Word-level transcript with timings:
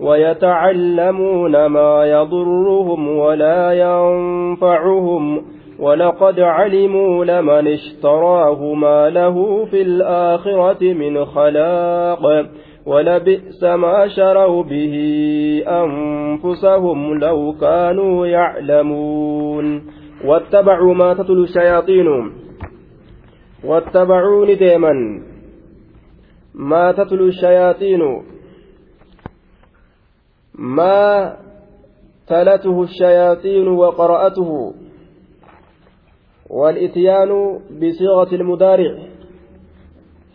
ويتعلمون 0.00 1.66
ما 1.66 2.04
يضرهم 2.04 3.08
ولا 3.08 3.72
ينفعهم 3.72 5.42
ولقد 5.78 6.40
علموا 6.40 7.24
لمن 7.24 7.68
اشتراه 7.68 8.74
ما 8.74 9.10
له 9.10 9.64
في 9.64 9.82
الآخرة 9.82 10.92
من 10.92 11.24
خلاق 11.24 12.46
ولبئس 12.86 13.64
ما 13.64 14.08
شروا 14.08 14.62
به 14.62 14.94
أنفسهم 15.68 17.18
لو 17.18 17.54
كانوا 17.60 18.26
يعلمون 18.26 19.82
واتبعوا 20.24 20.94
ما 20.94 21.14
تتلو 21.14 21.42
الشياطين 21.42 22.06
واتبعوا 23.64 24.46
نديما 24.46 24.92
ما 26.54 26.92
تتلو 26.92 27.26
الشياطين 27.26 28.33
ما 30.58 31.36
تلته 32.26 32.82
الشياطين 32.82 33.68
وقرأته 33.68 34.74
والإتيان 36.50 37.60
بصيغة 37.70 38.34
المدارع 38.34 38.98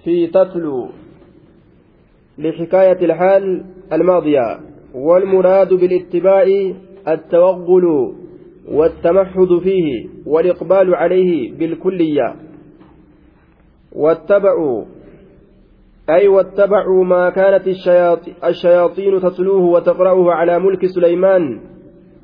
في 0.03 0.27
تتلو 0.27 0.89
لحكاية 2.37 3.05
الحال 3.05 3.65
الماضية 3.93 4.59
والمراد 4.95 5.73
بالاتباع 5.73 6.43
التوغل 7.07 8.15
والتمحض 8.67 9.59
فيه 9.63 10.07
والإقبال 10.25 10.95
عليه 10.95 11.51
بالكلية 11.57 12.35
واتبعوا 13.91 14.85
أي 16.09 16.27
واتبعوا 16.27 17.03
ما 17.05 17.29
كانت 17.29 17.67
الشياطين 18.43 19.19
تتلوه 19.21 19.61
وتقرأه 19.61 20.31
على 20.31 20.59
ملك 20.59 20.85
سليمان 20.85 21.61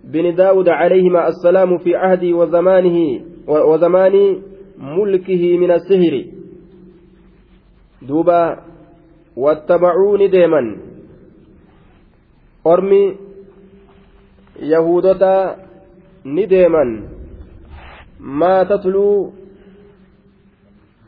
بن 0.04 0.36
داود 0.36 0.70
عليهما 0.70 1.28
السلام 1.28 1.78
في 1.78 1.96
عهد 1.96 2.24
وزمانه 2.24 3.22
وزمان 3.48 4.42
ملكه 4.78 5.58
من 5.58 5.72
السهر. 5.72 6.26
دوبا 8.02 8.60
واتبعوا 9.38 10.18
نديما 10.18 10.78
أرمي 12.68 13.16
يهودة 14.60 15.56
نديما 16.26 17.10
ما 18.20 18.64
تتلو 18.64 19.32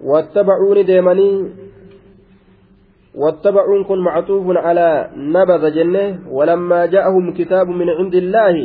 واتبعوا 0.02 0.76
نديمني 0.76 1.54
واتبعون 3.22 3.84
كن 3.84 4.00
معطوف 4.00 4.46
على 4.66 5.10
نبذ 5.36 5.64
جنة 5.78 6.06
ولما 6.38 6.86
جاءهم 6.86 7.34
كتاب 7.34 7.68
من 7.68 7.90
عند 7.90 8.16
الله 8.16 8.56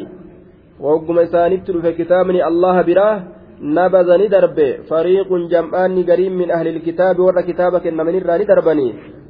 وقم 0.80 1.24
سانت 1.24 1.70
في 1.70 1.92
كتاب 1.92 2.26
من 2.26 2.42
الله 2.50 2.82
براه 2.82 3.22
نبذ 3.62 4.08
ندرب. 4.22 4.58
فريق 4.90 5.28
جمعان 5.52 5.92
قريب 6.10 6.32
من 6.32 6.50
أهل 6.50 6.66
الكتاب 6.68 7.18
ورا 7.18 7.40
كتابك 7.48 7.86
من 7.86 8.14
الراني 8.18 8.44
دربني 8.44 8.88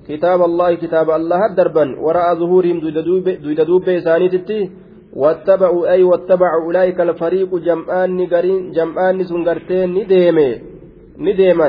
كتاب 0.08 0.40
الله 0.48 0.74
كتاب 0.74 1.10
الله 1.10 1.40
دربا 1.56 1.84
وراء 2.04 2.28
ظهورهم 2.34 2.76
دويد 2.80 3.60
دوب 3.60 3.86
سانيتتي 4.06 4.60
واتبعوا 5.20 5.82
أي 5.92 6.02
واتبعوا 6.02 6.64
أولئك 6.66 7.00
الفريق 7.00 7.50
جمعان 7.68 8.26
قريب 8.32 8.72
جمعان 8.76 9.24
سنغرتين 9.24 9.88
نديمي 9.94 10.48
نديما. 11.18 11.68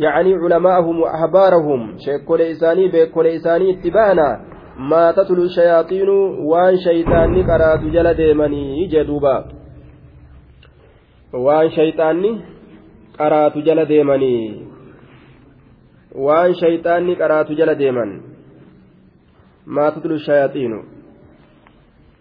يعني 0.00 0.34
علماءهم 0.34 1.00
وأحبارهم. 1.00 1.96
شيكول 1.98 2.40
إساني 2.40 2.88
بيكول 2.88 3.26
إساني 3.26 3.70
اتبانا 3.70 4.40
ما 4.78 5.12
تتلو 5.12 5.42
الشياطين 5.42 6.08
وان 6.50 6.76
شيطاني 6.76 7.42
قرات 7.42 7.80
جل 7.80 8.14
ديمني 8.14 8.86
جدوبا 8.86 9.44
وان 11.34 11.70
شيطاني 11.70 12.40
قرات 13.18 13.58
جل 13.58 13.84
ديمني. 13.84 14.66
وان 16.14 16.54
شيطاني 16.54 17.14
قرات 17.14 17.52
جل 17.52 17.74
ديمن. 17.74 18.20
ما 19.66 19.90
تتلو 19.90 20.14
الشياطين. 20.14 20.72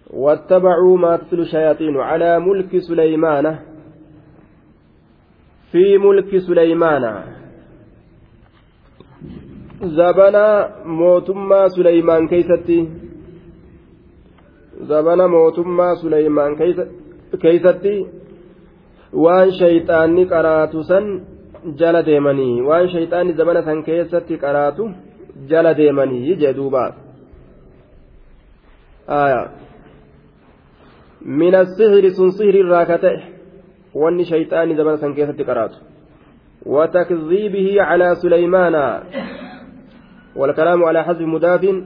واتبعوا 0.09 0.97
ما 0.97 1.17
تتلو 1.17 1.41
الشياطين 1.41 1.97
على 1.97 2.40
ملك 2.40 2.78
سليمان 2.78 3.59
في 5.72 5.97
ملك 5.97 6.38
سليمان 6.38 7.03
zabana 9.79 10.69
mootummaa 10.85 11.69
suleymaan 11.69 12.28
keeysatti 12.28 12.78
zabana 14.88 15.28
mootummaa 15.28 15.95
suleymaan 15.95 16.57
keeysatti 17.41 17.94
waan 19.25 19.51
shayxaanni 19.59 20.25
qaraatu 20.34 20.84
san 20.84 21.06
jala 21.81 22.06
deemanii 22.06 22.62
waan 22.62 22.90
shayxaanni 22.94 23.34
zabana 23.34 23.62
san 23.63 23.84
keessatti 23.84 24.38
qaraatu 24.38 24.90
jala 25.50 25.73
deemanii 25.78 26.35
jee 26.41 26.53
duuba 26.57 26.84
min 31.41 31.56
assihiri 31.61 32.11
sun 32.17 32.31
sihiri 32.31 32.59
irraa 32.66 32.85
ka 32.85 32.97
ta'e 33.06 33.17
wanni 34.03 34.25
shayxaanni 34.31 34.75
zabana 34.81 34.97
san 34.97 35.16
keessatti 35.16 35.44
qaraatu 35.51 35.79
وتكذيبه 36.66 37.81
على 37.81 38.16
سليمان 38.16 38.75
والكلام 40.35 40.84
على 40.84 41.03
حذف 41.03 41.22
مضاف 41.22 41.84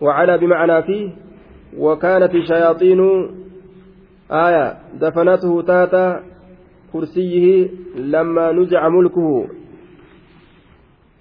وعلى 0.00 0.38
بمعنى 0.38 0.82
فيه 0.82 1.10
وكانت 1.78 2.34
الشياطين 2.34 3.00
آية 4.30 4.78
دفنته 5.00 5.62
تاتا 5.62 6.22
كرسيه 6.92 7.68
لما 7.96 8.52
نزع 8.52 8.88
ملكه. 8.88 9.46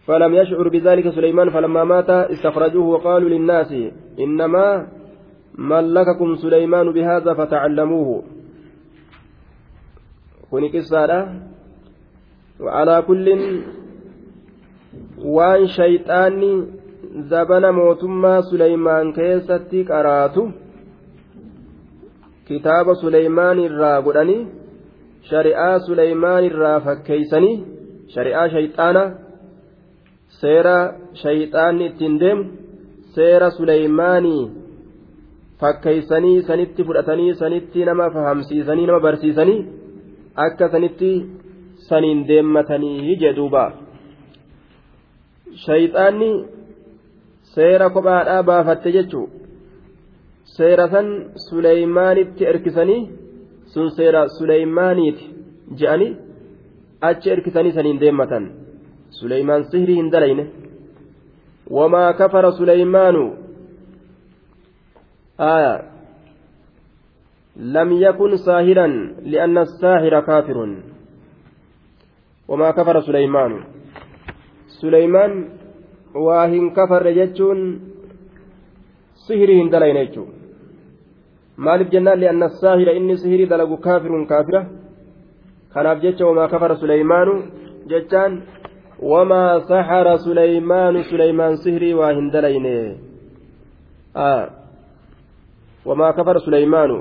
فلم 0.06 0.34
يشعر 0.34 0.70
بذلك 0.70 1.10
سليمان 1.10 1.50
فلما 1.50 1.84
مات 1.84 2.10
استخرجوه 2.10 2.88
وقالوا 2.88 3.30
للناس 3.30 3.74
إنما 4.20 4.88
ملككم 5.58 6.36
سليمان 6.36 6.92
بهذا 6.92 7.34
فتعلموه. 7.34 8.24
كوني 10.50 10.70
قصة 10.70 11.28
وعلى 12.60 13.02
كل 13.08 13.60
waan 15.36 15.68
shayxaanni 15.78 16.52
zabana 17.30 17.72
mootummaa 17.80 18.42
suleymaan 18.50 19.14
keessatti 19.18 19.84
qaraatu 19.90 20.44
kitaaba 22.48 22.96
suleymaan 23.02 23.60
irraa 23.66 24.02
godhanii 24.08 24.42
shari'aa 25.32 25.80
suleymaan 25.88 26.48
irraa 26.50 26.80
fakkeeysanii 26.88 27.56
shari'aa 28.14 28.48
shayxaana 28.56 29.04
seera 30.42 30.78
shayxaanni 31.24 31.86
ittiin 31.90 32.16
deemu 32.24 32.44
seera 33.18 33.50
suleymaanii 33.58 34.44
fakkeeysanii 35.62 36.42
sanitti 36.48 36.88
fudhatanii 36.88 37.36
sanitti 37.44 37.86
nama 37.92 38.10
fahamsiisanii 38.16 38.88
nama 38.90 39.06
barsiisanii 39.06 39.60
akka 40.46 40.72
sanitti 40.74 41.12
saniin 41.90 42.28
deemmatanii 42.28 43.16
jedhuuba. 43.24 43.64
Shayxaanni 45.66 46.30
seera 47.56 47.90
kophaadhaa 47.96 48.44
baafatte 48.50 48.92
jechuu 48.98 49.26
seera 50.58 50.88
san 50.94 51.08
suleymaanitti 51.50 52.50
erkisanii 52.52 53.02
sun 53.74 53.92
seera 53.98 54.22
suleymaaniiti 54.38 55.26
je'anii 55.80 56.18
achi 57.10 57.36
erkisanii 57.36 57.76
saniin 57.78 58.02
deemmatan 58.04 58.50
suleymaan 59.20 59.64
sihrii 59.72 60.00
hin 60.02 60.12
dalayne 60.16 60.46
wamaa 61.78 62.14
kafara 62.14 62.52
suleymaanu 62.52 63.26
آية 65.40 65.84
لم 67.56 67.92
يكن 67.92 68.38
ساهرا 68.38 68.88
لأن 69.22 69.58
الساحر 69.58 70.20
كافر 70.20 70.78
وما 72.48 72.72
كفر 72.72 73.02
سليمان 73.02 73.64
سليمان 74.82 75.32
واهن 76.26 76.64
كفر 76.78 77.04
جتون 77.20 77.60
سهرهن 79.28 79.70
دلين 79.74 80.00
جتون 80.06 80.30
maaliif 81.66 81.92
jennaan 81.92 82.20
li'anna 82.20 82.48
saahira 82.62 82.96
inni 82.96 83.20
sihirii 83.22 83.52
dalagu 83.52 83.76
kaafirun 83.86 84.24
kaafira 84.32 84.62
kanaaf 85.74 85.98
jecha 86.04 86.24
wamaa 86.30 86.48
kafara 86.54 86.76
suleymaanu 86.82 87.34
jechaan 87.92 88.34
wamaa 89.12 89.60
saxara 89.70 90.14
suleymaanu 90.26 91.04
suleymaan 91.12 91.58
sihirii 91.64 91.94
waa 92.00 92.14
hin 92.18 92.32
dalayne 92.36 92.76
wamaa 95.90 96.14
kafara 96.14 96.40
suleymaanu 96.48 96.98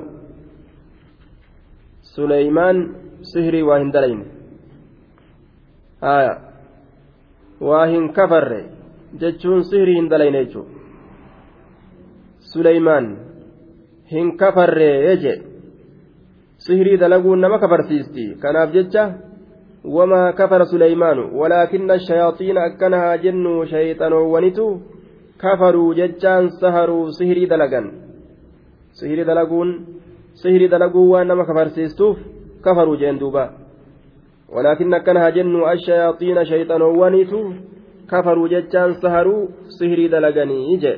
suleymaan 2.15 2.77
sihirii 3.31 3.63
waa 3.69 3.79
hin 3.83 3.91
dalayne 3.95 4.25
waa 7.61 7.85
hin 7.85 8.09
kafarre 8.13 8.59
jechuun 9.21 9.63
sihirii 9.63 9.95
hin 9.95 10.09
dalayne 10.09 10.45
jechuudha. 10.45 10.71
Suleymaan 12.51 13.07
hin 14.11 14.37
kafarree 14.37 15.17
je 15.23 15.33
sihirii 16.57 16.97
dalaguun 16.97 17.39
nama 17.41 17.59
kafarsiisti. 17.59 18.35
Kanaaf 18.39 18.71
jecha 18.73 19.03
wamaa 19.83 20.33
kafara 20.33 20.65
suleymaanu 20.65 21.29
walaakinna 21.39 21.99
shayaaxiina 22.07 22.63
akkanahaa 22.63 23.17
jennu 23.17 23.65
shayxanoowwanitu 23.71 24.65
kafaruu 25.37 25.93
jechaan 25.93 26.49
saharuu 26.59 27.11
sihirii 27.11 27.47
dalagan. 27.47 27.91
Sihirii 28.91 29.25
dalaguun 29.25 29.69
sihirii 30.33 30.67
dalaguun 30.67 31.09
waan 31.11 31.27
nama 31.27 31.45
kafarsiistuuf 31.45 32.17
kafaruu 32.61 32.95
jeen 32.97 33.19
duuba 33.19 33.43
walaakinna 34.55 34.97
akkanahaa 34.97 35.31
jennu 35.37 35.65
ashayaaxiina 35.71 36.45
shayxanoowwanitu 36.51 37.39
kafaruu 38.11 38.47
jechaan 38.53 38.93
saharuu 39.01 39.41
sihirii 39.77 40.09
dalaganii 40.13 40.77
je 40.83 40.93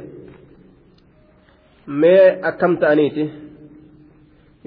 mee 2.04 2.26
akkam 2.50 2.78
ta'aniiti 2.84 3.26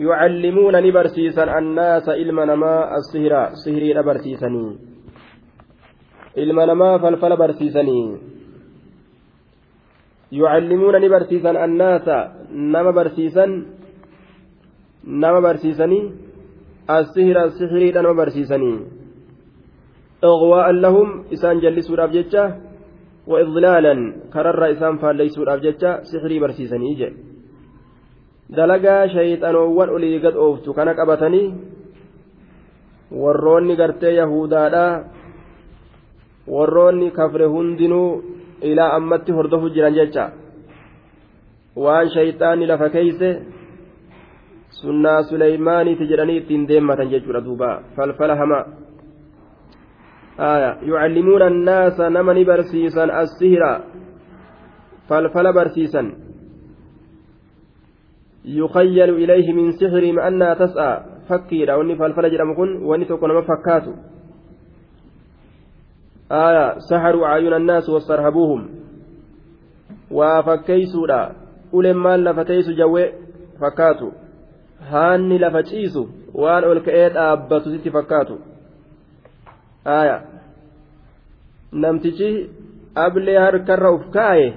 yucallimuuna 0.07 0.81
ni 0.81 0.93
barsiisan 0.93 1.49
annaasa 1.59 2.17
ilma 2.25 2.47
namaa 2.53 2.81
assihira 2.99 3.43
sihiriidha 3.63 4.03
barsiisanii 4.03 4.71
ilma 6.45 6.67
namaa 6.67 6.99
falfala 6.99 7.37
barsiisanii 7.37 8.07
yucallimuuna 10.41 10.99
ni 10.99 11.09
barsiisan 11.09 11.57
annaasa 11.57 12.17
nama 12.51 12.93
barsiisan 12.93 13.51
nama 15.05 15.41
assihira 16.87 17.51
sihiriidha 17.59 18.03
nama 18.03 18.15
barsiisanii 18.21 18.79
ighwaa'an 20.31 20.81
lahum 20.85 21.09
isaan 21.31 21.61
jallisuudhaaf 21.65 22.13
jecha 22.19 22.45
وإضلالا 23.27 23.95
كرر 24.35 24.63
إسام 24.73 24.95
فالليسود 25.01 25.49
أبجتشا 25.49 25.91
سحري 26.11 26.37
برسيسني 26.43 26.93
إجي 26.93 27.09
dalagaa 28.57 29.09
shayxanoowwan 29.09 29.89
olii 29.97 30.21
gad 30.21 30.37
ooftu 30.37 30.75
kana 30.77 30.93
qabatanii 30.99 31.55
warroonni 33.23 33.77
gartee 33.81 34.13
yahudaadha 34.21 34.85
warroonni 36.55 37.09
kafre 37.19 37.47
hundinuu 37.55 38.23
ilaa 38.71 38.93
ammatti 38.99 39.33
hordofu 39.33 39.73
jiran 39.75 39.97
jecha 39.99 40.25
waan 41.85 42.13
shayxaanni 42.17 42.67
lafa 42.73 42.93
keeyse 42.95 43.29
sunnaa 44.81 45.23
suleymaaniiti 45.23 46.09
jedhanii 46.11 46.37
ittiin 46.37 46.69
deemmatan 46.69 47.11
jechuudha 47.11 47.45
duuba. 47.45 47.83
Falfala 47.97 48.37
hamaa 48.37 48.65
آية 50.41 50.79
يعلمون 50.83 51.43
الناس 51.43 52.01
نمني 52.01 52.45
برسيسا 52.45 53.05
السهرة 53.05 53.85
فالفل 55.09 55.53
برسيسا 55.53 56.13
يخيل 58.45 59.11
إليه 59.11 59.53
من 59.53 59.73
سحرهم 59.73 60.19
أنها 60.19 60.55
تسعى 60.55 61.01
فكيرا 61.29 61.75
واني 61.75 61.97
فالفل 61.97 62.31
جرم 62.31 62.55
كن 62.55 62.83
واني 62.83 63.05
تكون 63.05 63.37
مفكاتو 63.39 63.93
آية 66.33 66.79
سحروا 66.79 67.27
أعين 67.27 67.53
الناس 67.53 67.89
واسترهبوهم 67.89 68.69
وفكيسوا 70.11 71.07
لا 71.07 71.33
أولما 71.75 72.17
لفتيس 72.17 72.71
جوي 72.71 73.13
فكاتو 73.61 74.11
haanni 74.91 75.39
lafa 75.39 75.63
ciisu 75.71 76.03
waan 76.43 76.65
ol 76.65 76.81
ka'ee 76.87 77.09
dhaabbatu 77.17 77.71
sitti 77.75 77.91
fakkaatu. 77.97 78.35
Aya. 79.85 80.17
Namtichi 81.73 82.29
ablee 83.05 83.39
harkarra 83.39 83.91
uf 83.97 84.05
kaaye 84.17 84.49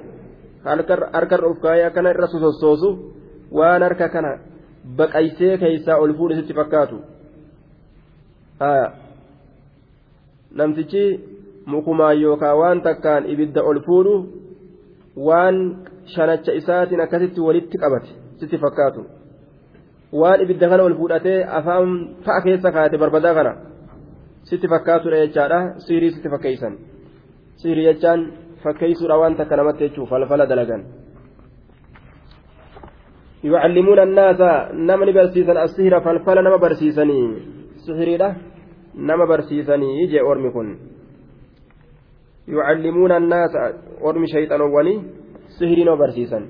harkarra 1.13 1.47
uf 1.51 1.59
kaaye 1.65 1.85
akkana 1.89 2.13
irra 2.15 2.27
sosossoosu 2.33 2.89
waan 3.51 3.81
harka 3.87 4.09
kana 4.09 4.31
baqaysee 4.97 5.57
keeysaa 5.57 5.97
ol 6.03 6.13
fuudhe 6.17 6.35
sitti 6.39 6.53
fakkaatu. 6.59 6.97
Aya. 8.59 8.87
Namtichi 10.57 11.03
mukumaa 11.65 12.13
yookaa 12.13 12.55
waan 12.61 12.81
takkaan 12.81 13.29
ibidda 13.33 13.63
ol 13.63 13.79
fuudhu 13.87 14.15
waan 15.27 15.57
shanacha 16.15 16.51
isaatiin 16.59 17.01
akkasitti 17.05 17.41
walitti 17.41 17.77
qabate 17.77 18.09
sitti 18.39 18.57
fakkaatu. 18.57 19.01
Waan 20.11 20.41
ibidda 20.41 20.69
kana 20.69 20.83
ol 20.83 20.95
fuudhatee 20.99 21.45
afaan 21.59 21.87
ta'a 22.25 22.41
keessa 22.45 22.71
kaate 22.71 22.97
barbadaa 22.97 23.33
kana 23.37 23.53
sitti 24.49 24.67
fakkaatudha 24.73 25.17
jechaadha 25.23 25.59
siirii 25.85 26.11
sitti 26.15 26.29
fakkeeysan 26.33 26.73
siirii 27.61 27.87
jechaan 27.89 28.21
fakkeeysuudha 28.63 29.19
waan 29.21 29.35
takka 29.39 29.55
namatti 29.57 29.83
jechuuf 29.87 30.09
falfala 30.09 30.45
dalagan 30.51 30.83
yucallimuuna 33.43 34.01
annaasa 34.07 34.49
nama 34.73 35.05
ni 35.05 35.13
barsiisan 35.13 35.57
assihira 35.65 36.01
falfala 36.01 36.41
nama 36.41 36.57
barsiisanii 36.57 37.25
sihiriidha 37.85 38.29
nama 39.09 39.27
barsiisanii 39.27 40.07
jee 40.11 40.23
ormi 40.31 40.51
kun 40.51 40.69
yucallimuuna 42.47 43.15
annaasa 43.21 43.61
ormi 44.01 44.27
shayxanowwanii 44.33 45.03
sihirii 45.57 45.85
nama 45.85 45.97
barsiisan 45.97 46.47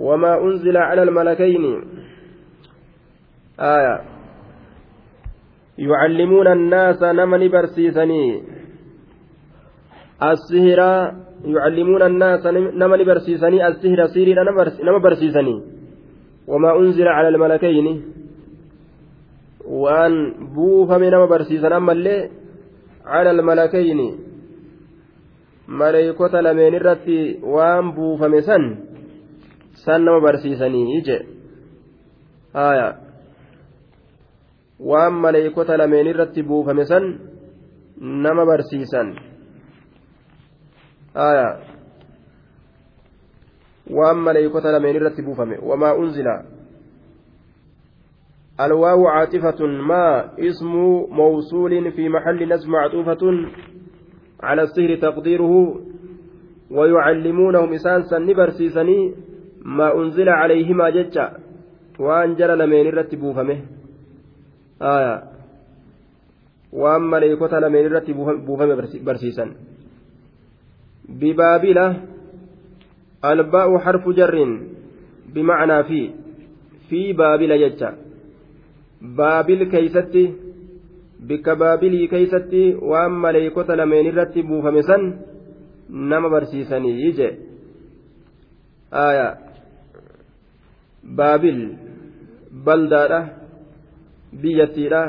wamaa 0.00 0.38
unzila 0.46 0.88
cala 0.88 1.02
almalakayni 1.02 1.72
aya 3.58 4.14
يعلمون 5.78 6.46
الناس 6.46 7.02
نمني 7.02 7.48
برسيسني. 7.48 8.42
السهر 10.22 10.80
يعلمون 11.44 12.02
الناس 12.02 12.46
نمني 12.46 13.04
برسيسني. 13.04 13.68
السهر 13.68 14.06
سيري 14.06 14.34
نما 14.34 14.98
برسيسني. 14.98 15.62
وما 16.46 16.78
أنزل 16.78 17.08
على 17.08 17.28
الملكين. 17.28 18.02
وأن 19.66 20.12
بوفم 20.54 21.02
نما 21.04 21.26
برسيسن. 21.26 21.72
أما 21.72 21.92
اللي 21.92 22.30
على 23.06 23.30
الملكين. 23.30 24.18
ملائكة 25.68 26.40
لمن 26.40 26.74
الرتي 26.74 27.40
وأن 27.42 27.92
بوفم 27.92 28.40
سن. 28.40 28.76
سن 29.74 30.00
نما 30.00 30.18
برسيسني. 30.18 30.96
يجي 30.96 31.18
آية. 32.56 33.03
Waan 34.80 35.12
maleeykota 35.12 35.76
lameen 35.76 36.06
irratti 36.06 36.42
buufame 36.42 36.84
san 36.84 37.20
nama 38.00 38.46
barsiisan. 38.46 39.14
Aya. 41.14 41.48
Waan 43.90 44.18
maleeykota 44.18 44.72
lameen 44.72 44.96
irratti 44.96 45.22
buufame. 45.22 45.58
Wamaa 45.62 45.94
unzila. 45.94 46.42
الواو 48.60 49.06
عاطفة 49.08 49.66
ما 49.66 50.30
اسم 50.38 50.72
موصول 51.10 51.92
في 51.92 52.08
محل 52.08 52.48
نسب 52.48 52.68
معطوفة 52.68 53.18
على 54.42 54.62
السهر 54.62 54.94
تقديره 54.96 55.80
ويعلمونهم 56.70 57.72
إسانسا 57.72 58.18
نبرسيسني 58.18 59.14
ما 59.64 59.94
أنزل 59.94 60.28
عليهما 60.28 60.90
ججا 60.90 61.32
وأنجل 62.00 62.58
لمن 62.58 62.88
رتبوا 62.98 63.32
فمه 63.32 63.60
waan 66.82 67.02
maleekota 67.02 67.60
lameen 67.60 67.86
irratti 67.86 68.14
buufame 68.46 68.74
barsiisan. 69.04 69.50
Bibaabila. 71.20 71.86
Albaa'u 73.22 73.78
harfu 73.84 74.12
jarrin. 74.12 74.52
Bimacnaa 75.34 75.82
fi. 75.84 76.00
Fi 76.88 77.14
baabila 77.14 77.58
jecha. 77.58 77.94
Baabil 79.16 79.70
keeysatti. 79.70 80.24
Bikka 81.28 81.56
baabilii 81.56 82.08
keeysatti 82.08 82.74
waan 82.90 83.12
maleeykota 83.12 83.76
lameen 83.76 84.06
irratti 84.06 84.42
buufame 84.42 84.82
san 84.82 85.02
nama 85.88 86.28
barsiisanii 86.28 87.12
je. 87.12 87.28
Aya. 88.90 89.28
Baabil. 91.16 91.60
Baldaadha 92.64 93.43
biyyattiidha 94.42 95.02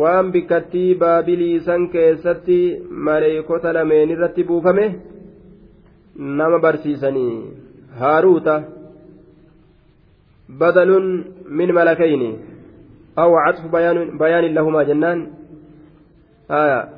waan 0.00 0.32
bikkattii 0.32 0.94
baabilii 1.02 1.60
san 1.60 1.88
keessatti 1.94 2.58
maleeykota 2.90 3.74
lameen 3.78 4.10
irratti 4.16 4.48
buufame 4.50 4.86
nama 6.40 6.58
barsiisanii 6.58 7.32
haaruuta 8.00 8.62
badalun 10.60 11.08
min 11.60 11.74
malakayni 11.80 12.30
أو 13.18 13.36
عطف 13.36 13.72
بيان, 13.72 14.18
بيان 14.18 14.44
لهما 14.54 14.82
جنان 14.82 15.30
آية 16.50 16.88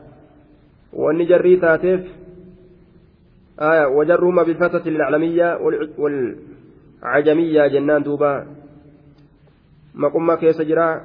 وأن 0.92 1.26
جري 1.26 1.56
تاتيف 1.56 2.00
آية 3.60 3.86
وجرهما 3.86 4.42
بالفتة 4.42 4.88
العلمية 4.88 5.58
والعجمية 5.98 7.66
جنان 7.66 8.02
دوبا 8.02 8.46
maqummaa 9.94 10.36
keessa 10.36 10.64
jira. 10.64 11.02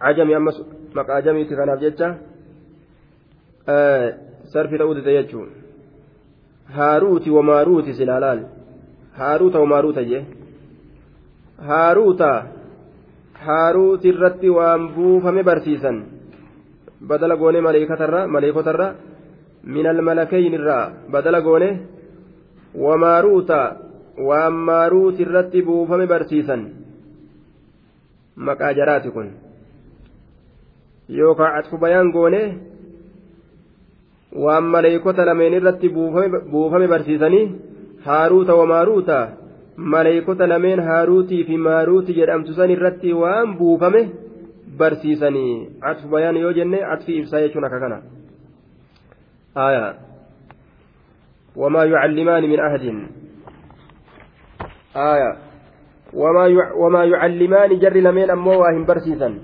Ajami 0.00 0.34
ammas 0.34 0.60
maqaa 0.94 1.16
ajamiiti 1.16 1.56
kanaaf 1.56 1.80
jecha. 1.80 2.14
Sarfi 4.52 4.78
ta'uu 4.78 4.94
dide 4.94 5.12
jechuun. 5.18 5.48
Haaruuti 6.76 7.30
wamaaruuti 7.30 7.94
silaalaal 7.94 8.40
haaruuta 9.18 9.60
wamaaruuta 9.60 10.02
jee. 10.02 10.26
Haaruuta 11.68 12.30
haaruuti 13.46 14.08
irratti 14.08 14.50
waan 14.50 14.88
buufame 14.94 15.42
barsiisan. 15.42 16.02
Badala 17.08 17.36
goone 17.36 17.60
maleekatarra 17.60 18.26
maleekotarra 18.26 18.94
min 19.64 19.86
almalakayn 19.86 20.54
irraa 20.54 20.90
badala 21.10 21.40
goone. 21.40 21.70
Wamaaruuta 22.84 23.60
waan 24.28 24.52
maaruuti 24.52 25.22
irratti 25.22 25.62
buufame 25.62 26.06
barsiisan. 26.06 26.68
Maqaa 28.46 28.72
jaraati 28.78 29.10
kun. 29.10 29.28
Yookaan 31.18 31.58
atfu 31.58 31.78
bayaan 31.78 32.12
goone 32.12 32.42
waan 34.44 34.64
maleekota 34.74 35.26
lameen 35.26 35.54
irratti 35.58 35.88
buufame 36.52 36.88
barsiisanii 36.88 37.44
haaruuta 38.06 38.54
wamaaruuta 38.60 39.18
maleeykota 39.94 40.48
lameen 40.48 40.80
haaruutii 40.88 41.44
fi 41.44 41.56
maaruuti 41.68 42.14
jedhamtu 42.20 42.54
san 42.54 42.70
irratti 42.70 43.12
waan 43.22 43.56
buufame 43.58 44.02
barsiisanii 44.78 45.68
atfu 45.90 46.08
bayaan 46.08 46.36
yoo 46.36 46.52
jenne 46.52 46.84
atfi 46.94 47.18
ibsaa 47.18 47.40
jechuun 47.40 47.64
akka 47.64 47.80
kana. 47.80 48.02
Aya. 49.54 49.94
Wamaa 51.56 51.84
yucallimaani 51.84 52.48
min 52.48 52.60
ahadin. 52.60 52.98
Aya 54.94 55.36
lameen 58.06 58.30
ammoo 58.30 58.58
waa 58.62 58.72
hin 58.72 58.86
barsiisan 58.86 59.34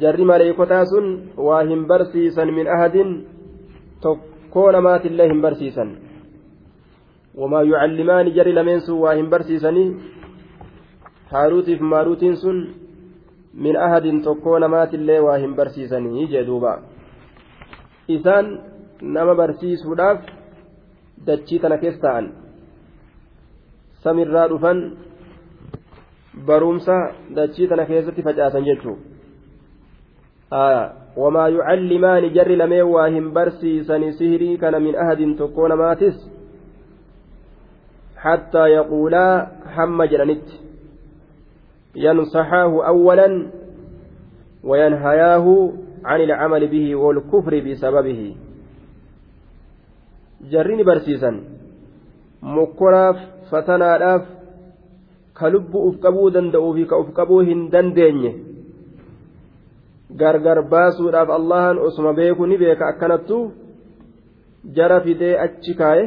jarri 0.00 0.24
maleeykotaa 0.24 0.84
sun 0.84 1.06
waa 1.36 1.62
hin 1.70 1.86
barsiisan 1.86 2.54
min 2.58 2.68
ahadin 2.76 3.16
tokkoo 4.00 4.68
namaatillee 4.72 5.28
hin 5.32 5.42
barsiisan 5.42 5.96
وما 7.38 7.62
يعلمان 7.62 8.34
جري 8.34 8.52
لمن 8.52 8.80
سوى 8.80 8.98
واهم 8.98 9.30
برسيسني 9.30 9.84
هاروتي 11.30 11.76
في 11.78 11.84
ماروتين 11.84 12.34
سن 12.34 12.58
من 13.54 13.76
أحد 13.76 14.04
تكون 14.24 14.64
مات 14.64 14.94
الله 14.94 15.20
واهم 15.20 15.54
برسيسني 15.54 16.26
جدوبا 16.26 16.74
إسان 18.10 18.44
نما 19.02 19.34
dachii 21.26 21.58
tana 21.62 21.78
keessa 21.82 22.00
ta'an 22.04 22.26
samirraa 24.02 24.48
dhufan 24.50 24.78
barumsa 26.46 27.12
dachii 27.34 27.68
tana 27.68 27.86
keessatti 27.86 28.22
facaasan 28.22 28.64
jechuudha 28.64 28.96
wamaa 31.16 31.48
yucallimaani 31.48 32.30
jarri 32.30 32.56
lamee 32.56 32.82
waa 32.82 33.06
hin 33.06 33.30
barsiisani 33.30 34.12
sihirii 34.12 34.58
kana 34.58 34.80
min 34.80 34.96
ahadin 35.04 35.36
tokkoo 35.36 35.68
namaatis 35.68 36.18
حتى 38.18 38.64
يقولا 38.66 39.46
حم 39.66 40.04
جرانت 40.04 40.48
ينصحاه 41.96 42.86
أولا 42.86 43.50
وينهياه 44.64 45.72
عن 46.04 46.20
العمل 46.20 46.68
به 46.68 46.96
والكفر 46.96 47.60
بسببه 47.60 48.36
جريني 50.50 50.82
برسيسا 50.82 51.40
مكراف 52.42 53.16
فتناadhaaf 53.50 54.37
ka 55.38 55.50
lubbu 55.54 55.78
uf 55.88 55.96
qabuu 56.02 56.30
danda'uu 56.34 56.74
fi 56.76 56.84
ka 56.90 56.98
uf 57.02 57.10
qabuu 57.14 57.40
hin 57.48 57.70
dandeenye. 57.72 58.32
Gargar 60.20 60.62
baasuudhaaf 60.72 61.30
allahan 61.38 61.78
osuma 61.78 62.12
beeku 62.12 62.46
ni 62.46 62.58
beeka 62.58 62.88
akkanattu. 62.88 63.38
Jara 64.76 65.00
fidee 65.00 65.38
achi 65.44 65.74
kaaye. 65.80 66.04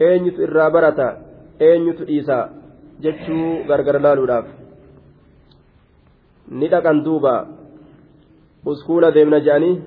Eenyutu 0.00 0.42
irraa 0.46 0.70
barata? 0.70 1.08
Eenyutu 1.60 2.08
dhiisa? 2.08 2.38
Jechuu 3.02 3.64
gargar 3.68 4.00
laaluudhaaf. 4.00 4.46
Ni 6.58 6.68
dhaqan 6.72 7.04
duuba. 7.04 7.34
Uskuula 8.64 9.12
deemna 9.12 9.40
je'anii 9.40 9.82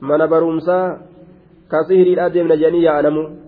mana 0.00 0.26
barumsaa. 0.26 0.98
Ka 1.70 1.84
sihiriidhaa 1.84 2.32
deemna 2.34 2.56
je'anii 2.56 2.86
yaa'anamu 2.88 3.45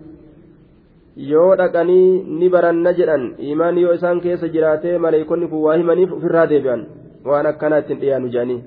yoo 1.15 1.55
dhaqanii 1.61 2.23
ni 2.39 2.49
baranna 2.49 2.93
jedhan 2.93 3.25
imaan 3.51 3.77
yoo 3.77 3.93
isaan 3.99 4.21
keessa 4.21 4.47
jiraatee 4.55 4.97
maleeykonni 4.97 5.47
kun 5.51 5.63
waa 5.67 5.77
himaniif 5.81 6.13
ofirraa 6.17 6.47
deebi'an 6.53 6.87
waan 7.25 7.51
akkanaa 7.51 7.81
ittiin 7.83 8.01
dhiyaanu 8.01 8.33
je'anii 8.35 8.63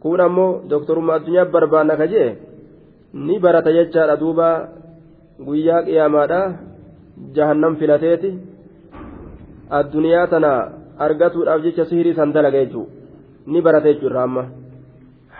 kun 0.00 0.20
ammoo 0.26 0.50
doktorummaa 0.70 1.16
addunyaa 1.20 1.52
barbaanna 1.56 1.96
ka 2.00 2.06
jee 2.14 2.30
ni 3.14 3.38
barata 3.38 3.72
jechaadha 3.72 4.16
duuba. 4.20 4.48
Guyyaa 5.46 5.82
qiyaamaadha 5.86 6.40
jahannam 7.36 7.76
filateeti. 7.76 8.30
Addunyaa 9.78 10.26
tana 10.26 10.50
argatuudhaaf 11.06 11.62
jecha 11.62 11.84
sihirii 11.90 12.14
san 12.14 12.32
dalaga 12.32 12.64
jechuu 12.64 12.86
ni 13.46 13.62
barate 13.62 13.94
jechuudha 13.94 14.22
amma. 14.22 14.44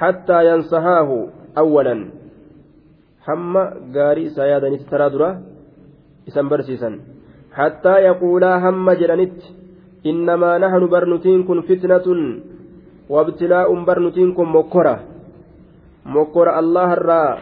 Hattaa 0.00 0.43
yansahaahu 0.43 1.19
awwalan. 1.62 2.03
Hamma 3.26 3.62
gaarii 3.95 4.26
isaa 4.31 4.47
yaadanitti 4.53 4.91
taraa 4.91 5.11
dura 5.11 5.31
isan 6.26 6.49
barsiisan 6.49 7.00
hattaa 7.59 7.99
yaquulaa 8.07 8.59
hamma 8.66 8.95
jedhanitti 9.00 9.54
innamaa 10.04 10.59
nahnu 10.59 10.88
barnutiin 10.88 11.45
kun 11.49 11.62
fitnatun 11.69 12.21
wabtilaa'un 13.11 13.85
barnutiin 13.85 14.35
kun 14.35 14.49
mokkora 14.49 14.99
mokkora 16.04 16.57
allaharraa 16.61 17.38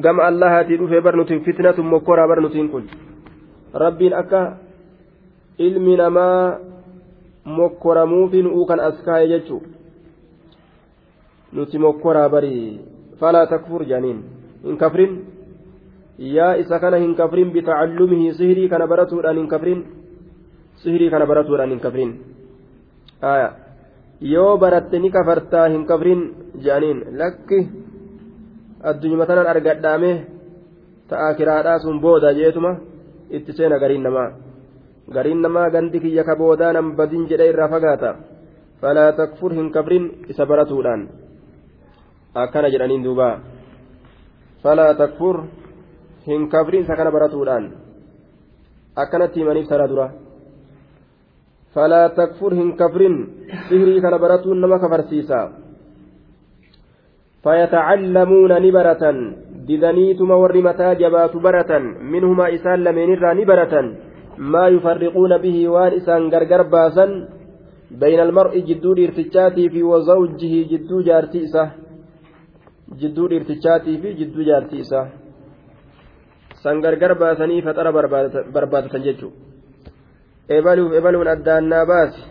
gama 0.00 0.26
allahaatii 0.30 0.78
dhufee 0.78 1.00
barnutiin 1.00 1.44
fitnatun 1.44 1.86
mokkoraa 1.86 2.28
barnutiin 2.28 2.70
kun 2.70 2.90
rabbiin 3.74 4.14
akka 4.14 4.42
ilmi 5.58 5.96
namaa 5.96 6.58
mokkoramuufi 7.44 8.42
nu'uu 8.42 8.66
kan 8.66 8.80
as 8.80 9.02
kaa'e 9.04 9.42
nuti 11.52 11.78
mokkoraa 11.78 12.28
barii 12.28 12.80
falaa 13.20 13.46
takfur 13.46 13.84
janiin 13.84 14.24
hin 14.64 14.78
kafrin 14.78 15.37
yaa 16.18 16.56
isa 16.58 16.80
kana 16.82 16.98
hin 16.98 17.14
kafrin 17.14 17.52
bitacallumihi 17.54 18.34
sihirii 18.34 18.68
kana 18.68 18.86
baratuudhaan 18.86 19.38
hin 19.38 19.48
kafrin 19.48 19.84
sihirii 20.82 21.10
kana 21.10 21.26
baratuudhaan 21.26 21.70
hin 21.70 21.80
kafrin 21.80 22.10
yoo 24.20 24.58
baratte 24.58 24.98
ni 24.98 25.10
kafartaa 25.10 25.68
hin 25.68 25.86
kafrin 25.86 26.22
janiin 26.66 27.04
lakki 27.18 27.60
addunyuma 28.82 29.26
tanan 29.26 29.46
argadhaame 29.46 30.12
ta'a 31.08 31.34
kiraadhaa 31.38 31.78
sun 31.84 32.00
booda 32.00 32.34
jeetuma 32.34 32.72
itti 33.30 33.52
seena 33.52 33.78
gariin 33.78 34.02
namaa 34.02 34.28
gariin 35.14 35.42
namaa 35.42 35.70
gandi 35.70 36.00
kiyya 36.00 36.24
ka 36.24 36.36
boodaa 36.36 36.72
nan 36.72 36.96
badin 36.98 37.28
jedhe 37.30 37.48
irraa 37.52 37.70
fagaata 37.74 38.10
falaa 38.80 39.12
takfur 39.12 39.54
hin 39.54 39.70
kabrin 39.70 40.10
isa 40.28 40.46
baratuudhaan 40.46 41.08
akkana 42.34 42.70
jedhaniin 42.74 43.06
duuba 43.06 43.28
falaa 44.62 44.94
takfur 44.94 45.36
hin 46.28 46.48
kabrin 46.52 46.84
isa 46.84 46.96
kana 46.98 47.14
baratuudhaan 47.16 47.64
akkanatti 49.02 49.40
himaniif 49.40 49.68
sara 49.70 49.86
dura 49.92 50.08
falaa 51.74 52.08
takfur 52.18 52.52
hin 52.60 52.74
kabrin 52.80 53.16
sihrii 53.68 54.02
kana 54.04 54.18
baratuun 54.24 54.60
nama 54.60 54.82
kafarsiisa 54.84 55.40
فيتعلمون 57.44 58.52
نبرة 58.66 59.02
jabaatu 60.98 61.40
baratan 61.46 61.84
minhumaa 62.12 62.50
isaan 62.56 62.84
lameenirraa 62.84 63.34
ni 63.38 63.44
baratan 63.50 63.86
maa 64.52 64.68
yufarriquuna 64.74 65.38
bihi 65.38 65.70
waan 65.74 65.96
isaan 66.00 66.30
gargar 66.34 66.66
baasan 66.66 67.10
بين 67.90 68.20
المرء 68.20 68.58
جدو 68.68 68.92
ارتجاتي 68.92 69.68
في 69.72 69.82
وزوجه 69.82 70.54
جدو 70.72 71.00
جارتي 71.08 71.44
إسا 71.44 71.64
جدو 73.00 73.26
ارتجاتي 73.26 73.92
في 74.02 74.08
جدو 74.20 74.42
جارتي 74.42 74.80
san 76.62 76.80
gargar 76.80 77.14
baasanii 77.22 77.62
faxara 77.66 77.92
barbaadatan 77.92 79.02
jechuudha 79.06 79.36
ebaluuf 80.58 80.92
ebaluun 81.00 81.28
addaannaa 81.34 81.84
baasi 81.90 82.22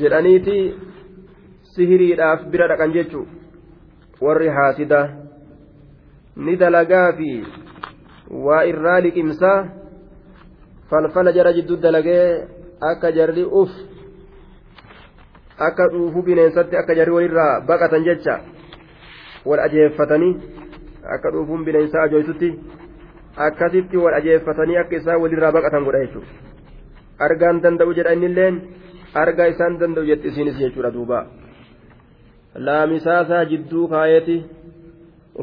jedhaniiti 0.00 0.58
sihiriidhaaf 1.74 2.44
bira 2.52 2.68
dhaqan 2.72 2.94
jechuudha 2.96 3.32
warri 4.26 4.48
haasidaa 4.58 5.06
ni 6.46 6.56
dalagaa 6.62 7.08
fi 7.18 7.30
waa 8.46 8.62
irraa 8.72 9.00
liqimsaa 9.06 9.58
falfala 10.90 11.32
jara 11.38 11.52
jidduu 11.58 11.80
dalagee 11.86 12.26
akka 12.90 13.12
jarri 13.18 13.44
uf 13.62 13.72
akka 15.68 15.90
dhuufuu 15.92 16.22
bineensatti 16.28 16.80
akka 16.80 16.98
jarri 17.00 17.16
walirraa 17.16 17.60
baqatan 17.72 18.06
jecha 18.08 18.40
wal 19.44 19.60
ajeeffatanii. 19.66 20.57
akka 21.15 21.31
dhuufuun 21.35 21.65
bineensaa 21.67 22.03
ajooytutti 22.07 22.49
akkasitti 23.47 23.97
wal 24.03 24.17
ajeeffatanii 24.19 24.77
akka 24.83 24.95
isaan 25.01 25.21
walirraa 25.23 25.51
baqatan 25.57 25.85
godha 25.87 26.03
jechuudha 26.05 26.31
argaan 27.27 27.61
danda'u 27.63 27.95
jedha 27.99 28.15
innilleen 28.17 28.61
argaa 29.23 29.47
isaan 29.53 29.79
danda'u 29.81 30.05
jetti 30.11 30.27
isiinis 30.33 30.59
jechuudha 30.63 30.93
duuba 30.97 31.25
laamisaasaa 32.67 33.43
jidduu 33.51 33.87
kaayeeti 33.95 34.37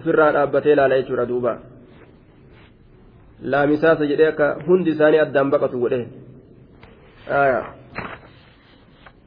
ofirraa 0.00 0.32
dhaabbatee 0.38 0.72
ilaala 0.78 1.02
jechuudha 1.02 1.28
duuba 1.32 1.58
laamisaasa 3.54 4.10
jedhee 4.12 4.32
akka 4.32 4.48
hundi 4.66 4.96
isaanii 4.96 5.22
addaan 5.26 5.50
baqatu 5.56 5.84
godhe 5.84 6.00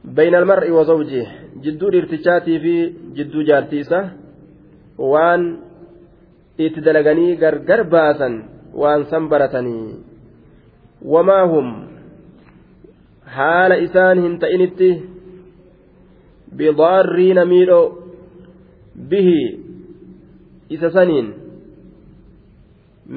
بين 0.04 0.34
المرء 0.34 0.70
وزوجه 0.70 1.26
جدو 1.64 1.88
الارتشاتي 1.88 2.58
في 2.58 2.74
جدو 3.16 3.42
جارتيسا 3.42 4.00
waan 4.98 5.42
itti 6.65 6.81
dalaganii 6.85 7.35
gargar 7.43 7.81
baasan 7.93 8.33
waan 8.81 9.05
san 9.11 9.29
baratanii 9.31 9.85
wamaa 11.13 11.45
hum 11.51 11.67
haala 13.37 13.75
isaan 13.85 14.21
hin 14.25 14.35
ta'initti 14.43 14.89
bidaarriina 16.61 17.45
miidho 17.51 17.79
bihi 19.13 19.39
isa 20.77 20.89
saniin 20.97 21.29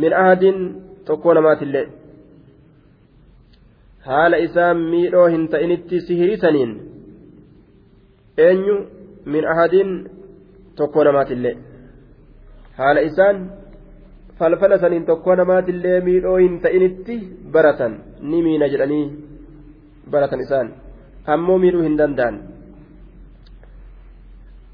min 0.04 0.12
ahadin 0.22 0.58
tokkoo 1.10 1.34
namaatillee 1.38 1.84
haala 4.06 4.36
isaan 4.46 4.78
miidhoo 4.94 5.26
hin 5.34 5.48
ta'initti 5.56 6.00
sihirisaniin 6.06 6.72
eenyu 8.46 8.78
min 9.34 9.44
ahadin 9.56 9.90
tokkoo 10.80 11.04
namaatillee 11.10 11.54
haala 12.78 13.00
isaan 13.08 13.42
falfala 14.38 14.78
saniin 14.84 15.04
tokko 15.10 15.36
namaatillee 15.40 16.00
miidhoo 16.08 16.38
hin 16.44 16.60
ta'initti 16.64 17.18
baratan 17.56 17.98
ni 18.30 18.42
miina 18.46 18.68
jedhanii 18.72 19.04
baratan 20.14 20.40
isaan 20.46 20.74
ammoo 21.36 21.58
miidhuu 21.66 21.86
hin 21.88 22.00
danda'an 22.02 22.42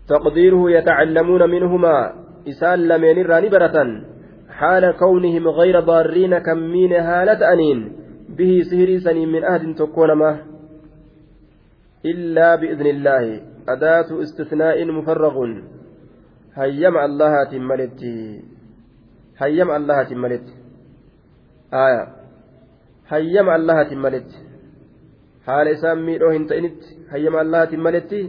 تقديره 0.09 0.71
يتعلمون 0.71 1.51
منهما 1.51 1.97
إسان 2.49 2.79
لمن 2.89 3.19
الراني 3.19 3.49
برة 3.49 3.77
حال 4.59 4.85
كونهم 4.91 5.49
غير 5.49 5.81
ضارين 5.81 6.39
كمين 6.39 6.93
هالة 6.93 7.53
أنين 7.53 7.79
به 8.39 8.63
سهري 8.71 9.01
سنين 9.01 9.29
من 9.29 9.45
أهد 9.45 9.75
تكون 9.75 10.13
ما 10.13 10.33
إلا 12.05 12.55
بإذن 12.57 12.87
الله 12.87 13.41
أداة 13.69 14.23
استثناء 14.23 14.85
مفرغ 14.85 15.37
hayyama 16.59 17.01
allahaatiin 17.09 17.67
maletti 17.71 18.13
hayyama 19.41 19.75
allahaatiin 19.79 20.23
maletti 20.25 20.53
aya 21.85 22.05
hayyama 23.13 23.53
allahaatiin 23.59 24.05
maletti 24.07 24.47
haala 25.49 25.75
isaan 25.77 26.07
miidhoo 26.07 26.33
hin 26.37 26.47
ta'initti 26.53 26.97
hayyama 27.13 27.43
allahaatiin 27.45 27.85
maletti 27.89 28.23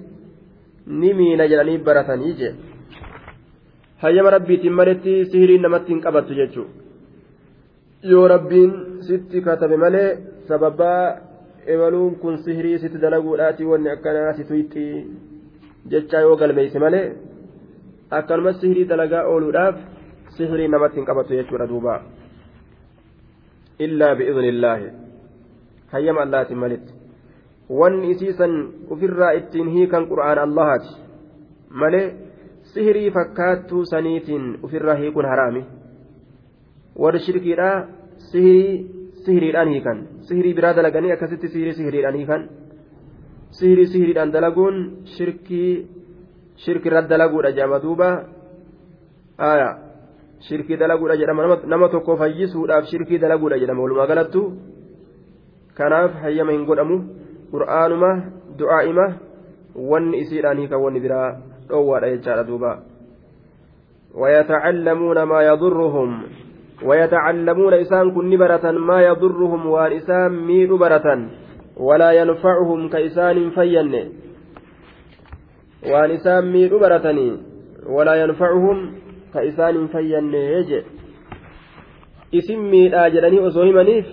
ni 1.03 1.13
miina 1.21 1.49
jedhanii 1.53 1.79
baratanii 1.87 2.33
jee 2.41 2.53
hayyama 4.03 4.35
rabbiitiin 4.37 4.77
maletti 4.81 5.15
sihiriin 5.31 5.65
namatti 5.67 5.93
hin 5.93 6.05
qabattu 6.05 6.39
jechuudha 6.41 6.79
yoo 8.11 8.27
rabbiin 8.33 8.71
sitti 9.07 9.41
katabe 9.41 9.77
malee 9.77 10.17
sababaa 10.47 11.01
ebaluun 11.73 12.15
kun 12.21 12.37
sihirii 12.45 12.77
sitti 12.79 13.01
dalaguudhaati 13.01 13.65
wanni 13.71 13.89
akkanaa 13.95 14.33
si 14.37 14.43
tuyxi 14.51 14.85
jechaa 15.91 16.21
yoo 16.27 16.37
galmeeyse 16.37 16.79
malee. 16.79 17.05
Akkanuma 18.17 18.53
sihirii 18.53 18.85
dalagaa 18.91 19.23
ooluudhaaf 19.33 19.75
sihirii 20.37 20.67
namatti 20.67 20.99
hin 20.99 21.05
qabatu 21.09 21.37
jechuudha 21.39 21.67
duuba 21.71 21.95
illaa 23.87 24.15
bi'iznillaahi 24.21 24.87
hayyama 25.93 26.21
allaatiin 26.25 26.59
malitti 26.63 26.93
wanni 27.79 28.11
isiisan 28.15 28.55
ufirraa 28.95 29.31
ittiin 29.41 29.69
hiikan 29.75 30.07
qura'aan 30.11 30.41
allahaati 30.45 30.95
malee 31.83 32.07
sihirii 32.73 33.11
fakkaattuu 33.17 33.83
saniitiin 33.91 34.47
ufirraa 34.69 34.95
hiikuun 35.03 35.29
haraami 35.33 35.65
warri 37.03 37.19
shirkiidhaa 37.27 37.75
sihirii 38.31 38.73
sihiriidhaan 39.25 39.69
hiikan 39.75 40.03
sihirii 40.31 40.53
biraa 40.57 40.75
dalaganii 40.75 41.11
akkasitti 41.11 41.47
sihirii 41.53 41.77
sihiriidhaan 41.79 42.17
hiikan 42.21 42.49
sihirii 43.61 43.87
sihiriidhaan 43.93 44.33
dalaguun 44.33 44.77
shirkii 45.15 45.71
shirki 46.65 46.87
irratti 46.89 47.09
dalaguudha 47.13 47.51
jedhama 47.57 47.79
duuba 47.85 48.09
shirkii 50.47 50.77
dalaguudha 50.77 51.17
jedhama 51.21 51.59
nama 51.65 51.89
tokko 51.89 52.17
fayyisuudhaaf 52.17 52.91
shirkii 52.91 53.19
dalaguudha 53.19 53.59
jedhama 53.59 53.83
walumaa 53.83 54.07
galattu 54.11 54.43
kanaaf 55.79 56.21
hayyama 56.23 56.51
hin 56.51 56.65
godhamu 56.69 56.97
qur'aanuma 57.53 58.11
du'aa'ima 58.59 59.05
wanni 59.75 60.21
isiidhaan 60.23 60.61
hiikan 60.63 60.83
wanni 60.85 61.03
biraa 61.05 61.27
dhoowwaadha 61.69 62.13
jechaadha 62.15 62.47
duuba 62.51 62.71
ويتعلمون 64.09 65.23
ما 65.23 65.41
يضرهم 65.41 66.23
ويتعلمون 66.85 67.73
إسان 67.73 68.11
كن 68.11 68.37
برة 68.37 68.71
ما 68.71 69.01
يضرهم 69.01 69.65
وان 69.65 69.91
إسان 69.91 70.31
مير 70.31 70.75
برة 70.75 71.07
ولا 71.77 72.11
ينفعهم 72.11 72.89
كإسان 72.89 73.49
فين 73.49 73.93
waan 75.87 76.11
isaan 76.17 76.45
miidhu 76.55 76.79
baratanii 76.85 77.33
walaa 77.97 78.15
yanfacuhum 78.21 78.79
ka 79.33 79.43
isaan 79.49 79.75
hin 79.79 79.87
fayyannee 79.93 80.63
je 80.71 80.79
isin 82.39 82.59
miidhaa 82.73 83.09
jedhanii 83.15 83.39
osoo 83.49 83.65
himaniif 83.69 84.07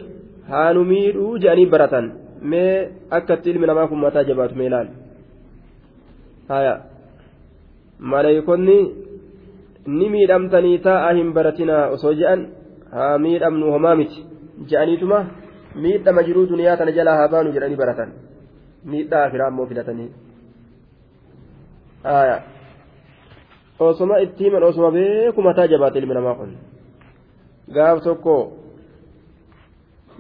haanu 0.50 0.84
miidhuu 0.90 1.32
jedhanii 1.44 1.66
baratan 1.74 2.12
mee 2.52 2.74
akkatti 3.18 3.50
ilmi 3.54 3.66
namaa 3.70 3.88
kun 3.92 4.00
mataa 4.04 4.24
jabaatu 4.28 4.54
mee 4.60 4.66
ilaal 4.70 4.88
haya 6.52 6.74
maleeykonni 8.12 8.76
ni 9.98 10.08
miidhamtanii 10.14 10.78
taa'aa 10.86 11.12
hin 11.18 11.32
baratinaa 11.38 11.82
osoo 11.96 12.14
je'an 12.20 12.46
haa 12.98 13.18
miidhamnu 13.24 13.72
homaa 13.74 13.96
miti 14.02 14.24
je'aniituma 14.70 15.18
miidhama 15.86 16.22
jiruu 16.28 16.46
duniyaa 16.52 16.76
tana 16.82 16.96
jalaa 17.00 17.16
haa 17.22 17.28
baanu 17.34 17.52
jedhanii 17.58 17.80
baratan 17.82 18.14
miidhaa 18.94 19.24
afiraa 19.26 19.48
ammoo 19.52 19.66
filatanii 19.72 20.08
osoma 23.78 24.20
itti 24.24 24.44
himan 24.44 24.62
osoma 24.62 24.90
beeku 24.90 25.42
mataa 25.42 25.68
jabaate 25.68 25.98
ilmi 25.98 26.14
namaa 26.14 26.34
kun. 26.34 26.52
Gaaf 27.74 28.02
tokko 28.04 28.34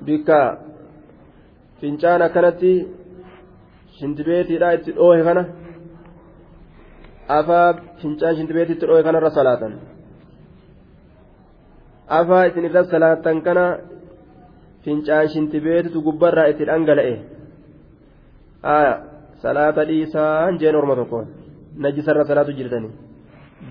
bikka 0.06 0.38
fincaan 1.80 2.22
akkanatti 2.26 2.72
shintibeetiidha 3.98 4.72
itti 4.76 4.96
dhoohe 4.98 5.22
kana. 5.28 5.44
Afaa 7.38 7.68
fincaan 8.02 8.36
shintibeetitti 8.36 8.86
dhoohe 8.86 9.02
kanarra 9.02 9.30
salaatan. 9.30 9.72
Afaa 12.18 12.44
isin 12.48 12.68
irra 12.68 12.84
salaatan 12.84 13.42
kana 13.46 13.64
fincaan 14.84 15.28
shintibeetitu 15.32 16.02
gubbarraa 16.06 16.50
itti 16.52 16.68
dhangala'e. 16.68 17.16
Salaata 19.42 19.88
dhiisaan 19.88 20.58
jeen 20.60 20.76
orma 20.76 20.94
tokkoon 20.96 21.45
najisarra 21.84 22.24
salaatu 22.24 22.52
jirtanii 22.58 22.92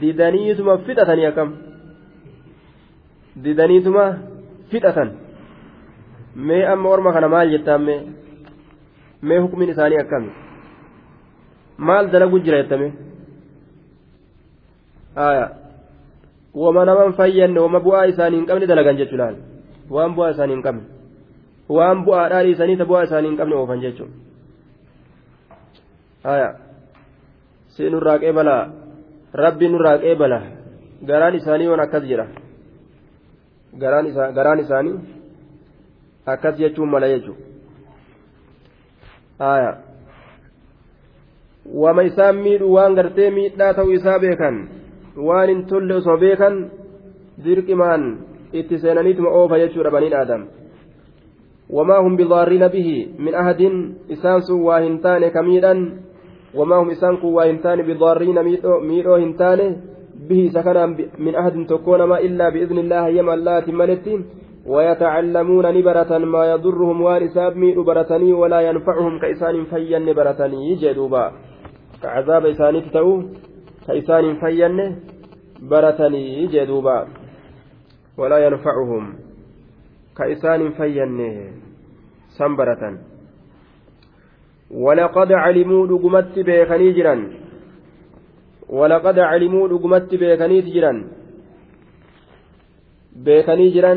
didaniituma 0.02 0.78
fixatanii 0.88 1.28
akkam 1.32 1.50
didaniituma 3.44 4.06
fixatan 4.72 5.10
mee 6.36 6.64
amma 6.74 6.90
orma 6.90 7.14
kana 7.14 7.28
maal 7.36 7.50
jettaan 7.56 7.82
mee 7.88 8.00
mee 9.22 9.40
hukumin 9.40 9.70
isaanii 9.76 10.00
akkami 10.04 10.32
maal 11.78 12.12
dalagu 12.12 12.40
jira 12.40 12.62
jettame 12.64 12.88
aya 15.28 15.46
wama 16.64 16.86
naman 16.86 17.14
fayyanne 17.20 17.60
wama 17.60 17.80
bu'aa 17.80 18.06
isaanii 18.14 18.38
hin 18.42 18.48
qabne 18.52 18.68
dalagan 18.74 18.98
jechuu 18.98 19.18
laal 19.24 19.36
waan 19.90 20.16
bu'aa 20.20 20.32
isaanii 20.36 20.56
hin 20.58 20.64
qabne 20.68 20.84
waan 21.78 22.06
bu'aadhaa 22.06 22.44
dhiisanii 22.48 22.78
ta 22.82 22.86
bu'aa 22.92 23.04
isaanii 23.10 23.30
hin 23.32 23.38
qabne 23.42 23.56
oofan 23.62 23.82
jechuudha 23.86 24.14
haya 26.24 26.50
si 27.76 27.90
nurraa 27.90 28.20
qeebalaa 28.24 28.64
rabbi 29.44 29.70
nurraa 29.70 29.98
qeebala 30.04 30.40
garaan 31.08 31.36
isaanii 31.36 31.68
waan 31.72 31.84
akkas 31.86 32.04
jedha 32.12 32.26
garaan 34.36 34.60
isaanii 34.66 34.96
akkas 36.34 36.56
jechuun 36.58 36.90
mala 36.90 37.08
jechuudha 37.14 37.46
wama 41.84 42.02
isaan 42.12 42.38
miidhu 42.46 42.74
waan 42.74 42.96
gartee 42.96 43.30
miidhaa 43.32 43.74
ta'uu 43.74 43.92
isaa 43.98 44.20
beekan 44.20 44.58
waan 45.28 45.50
hin 45.50 45.66
tolle 45.66 45.94
osoo 45.96 46.18
beekan 46.18 46.72
dirqimaan 47.44 48.04
itti 48.54 48.80
seenaniituma 48.80 49.30
oofa 49.30 49.60
jechuudha 49.64 49.92
baniin 49.92 50.16
aadam 50.20 50.48
wamaa 51.78 52.02
hum 52.02 52.18
bidaarriina 52.18 52.70
bihi 52.70 52.98
min 53.18 53.36
ahadin 53.36 53.76
isaan 54.18 54.42
sun 54.48 54.62
waa 54.68 54.80
hin 54.80 55.00
taane 55.06 55.30
kamiidhan 55.38 56.05
waa 56.56 57.46
hin 57.46 57.60
taane 57.68 57.84
bidaarriina 57.84 58.44
miidhoo 58.44 59.18
hin 59.18 59.34
taane 59.44 59.68
bihi 60.28 60.46
isa 60.46 60.64
kanaan 60.64 60.98
min 61.18 61.36
ahadin 61.36 61.68
tokkoo 61.68 61.98
nama 61.98 62.20
illaa 62.30 62.52
bi'izni 62.52 62.82
illaa 62.88 63.06
hayyama 63.08 63.34
allaatiin 63.38 63.78
maletti 63.84 64.20
ويتعلمون 64.66 65.66
نبرة 65.78 66.18
ما 66.18 66.52
يضرهم 66.52 67.02
وارساب 67.02 67.58
ميء 67.58 67.82
برتني 67.82 68.34
ولا 68.34 68.62
ينفعهم 68.62 69.20
كإسان 69.20 69.64
فين 69.64 70.14
برتني 70.14 70.76
جدوبا 70.76 71.32
كعذاب 72.04 72.46
إساني 72.46 72.82
تتأو 72.82 73.24
كإسان 73.88 74.26
فين 74.42 74.78
برتني 75.62 76.48
جدوبا 76.48 77.08
ولا 78.18 78.38
ينفعهم 78.46 79.14
كإسان 80.18 80.70
فين 80.70 81.20
سنبرة 82.38 82.84
ولقد 84.72 85.32
علموا 85.32 85.88
لقمت 85.88 86.40
بيخني 86.40 86.92
جرا 86.92 87.16
ولقد 88.70 89.20
علموا 89.20 89.68
لقمت 89.68 90.16
بيخني 90.16 90.62
جرا 90.62 90.94
بيخني 93.16 93.70
جرا 93.70 93.96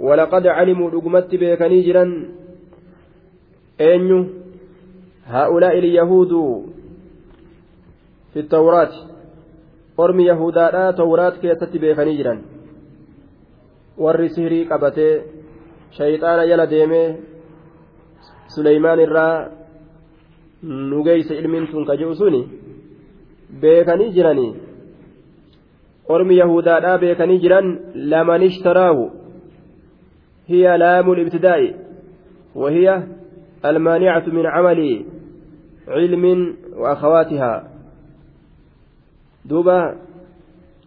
ولقد 0.00 0.46
علموا 0.46 0.90
لقمت 0.90 1.34
بيخني 1.34 1.80
جرا 1.82 2.04
أين 3.80 4.30
هؤلاء 5.26 5.78
اليهود 5.78 6.32
في 8.32 8.40
التوراة. 8.40 9.12
ormi 9.98 10.26
yahudaadhaa 10.26 10.92
tawraat 10.92 11.38
keessatti 11.40 11.78
beekanii 11.78 12.16
jiran 12.16 12.40
warri 14.04 14.28
sihirii 14.34 14.64
qabatee 14.70 15.12
shayxaana 15.96 16.46
jala 16.50 16.66
deemee 16.70 17.08
irraa 19.06 19.48
nugeeyse 20.62 21.38
ilmiin 21.38 21.66
tun 21.70 21.84
ka 21.84 21.96
ji'u 21.96 22.14
suni 22.14 22.48
beekanii 23.60 24.12
jiranii 24.16 24.54
ormi 26.08 26.36
yahudaadhaa 26.36 26.98
beekanii 26.98 27.38
jiran 27.44 27.78
laman 27.94 28.42
ishtaraahu 28.42 29.10
hiya 30.48 30.78
laamu 30.78 31.14
libtidaa'i 31.14 31.82
وهي 32.54 33.02
المانعة 33.64 34.26
من 34.28 34.46
عمل 34.46 35.04
علم 35.88 36.56
وأخواتها 36.76 37.52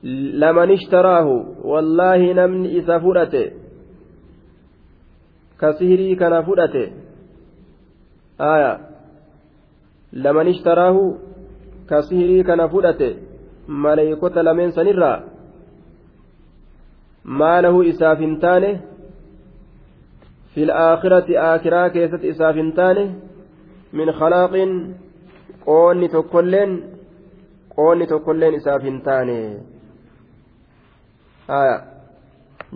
laman 0.05 0.69
ishtaraahu 0.69 1.65
wallaahi 1.65 2.33
namni 2.37 2.77
isa 2.77 2.99
fudhate 3.01 3.57
ka 5.57 5.73
sihirii 5.73 6.15
kana 6.15 6.43
fudhate 6.45 6.93
laman 10.25 10.47
ishtaraahu 10.47 11.03
ka 11.89 12.01
sihirii 12.01 12.43
kana 12.43 12.69
fudhate 12.69 13.09
maleeykota 13.67 14.43
lameen 14.43 14.71
sanirraa 14.71 15.19
maalahu 17.41 17.83
isaaf 17.93 18.19
hin 18.19 18.37
taane 18.47 18.73
في 20.55 20.63
الآخرة 20.63 21.27
آخرة 21.55 21.87
كيست 21.87 22.25
إساف 22.25 22.55
تاني 22.75 23.05
من 23.93 24.11
خلاق 24.11 24.53
قوني 25.65 26.07
تكلين 26.07 26.95
qoonni 27.75 28.07
tokkolleen 28.07 28.55
isaaf 28.55 28.83
hin 28.87 29.01
taane 29.05 29.37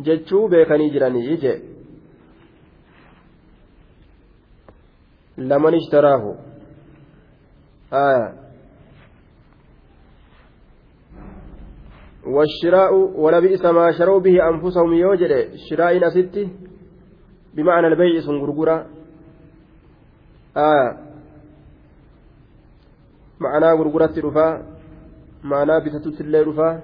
jechuu 0.08 0.48
beekanii 0.54 0.90
jiranii 0.96 1.38
je 5.40 5.48
laman 5.48 5.74
ishtaraahu 5.74 6.36
والشراء 12.30 12.94
ولبئس 12.94 13.66
ما 13.66 13.92
شروا 13.92 14.20
به 14.20 14.50
أنفسهم 14.50 14.94
يوجد 14.94 15.50
شراء 15.70 16.08
أستي 16.08 16.50
بمعنى 17.56 17.88
البيع 17.88 18.22
سنغرغرة 18.22 18.86
آه 20.58 20.90
معنى 23.40 23.66
غرغرة 23.66 24.14
رفاه 24.18 24.54
maanaa 25.44 25.82
bitatutti 25.82 26.24
illee 26.24 26.44
dhufaa 26.46 26.82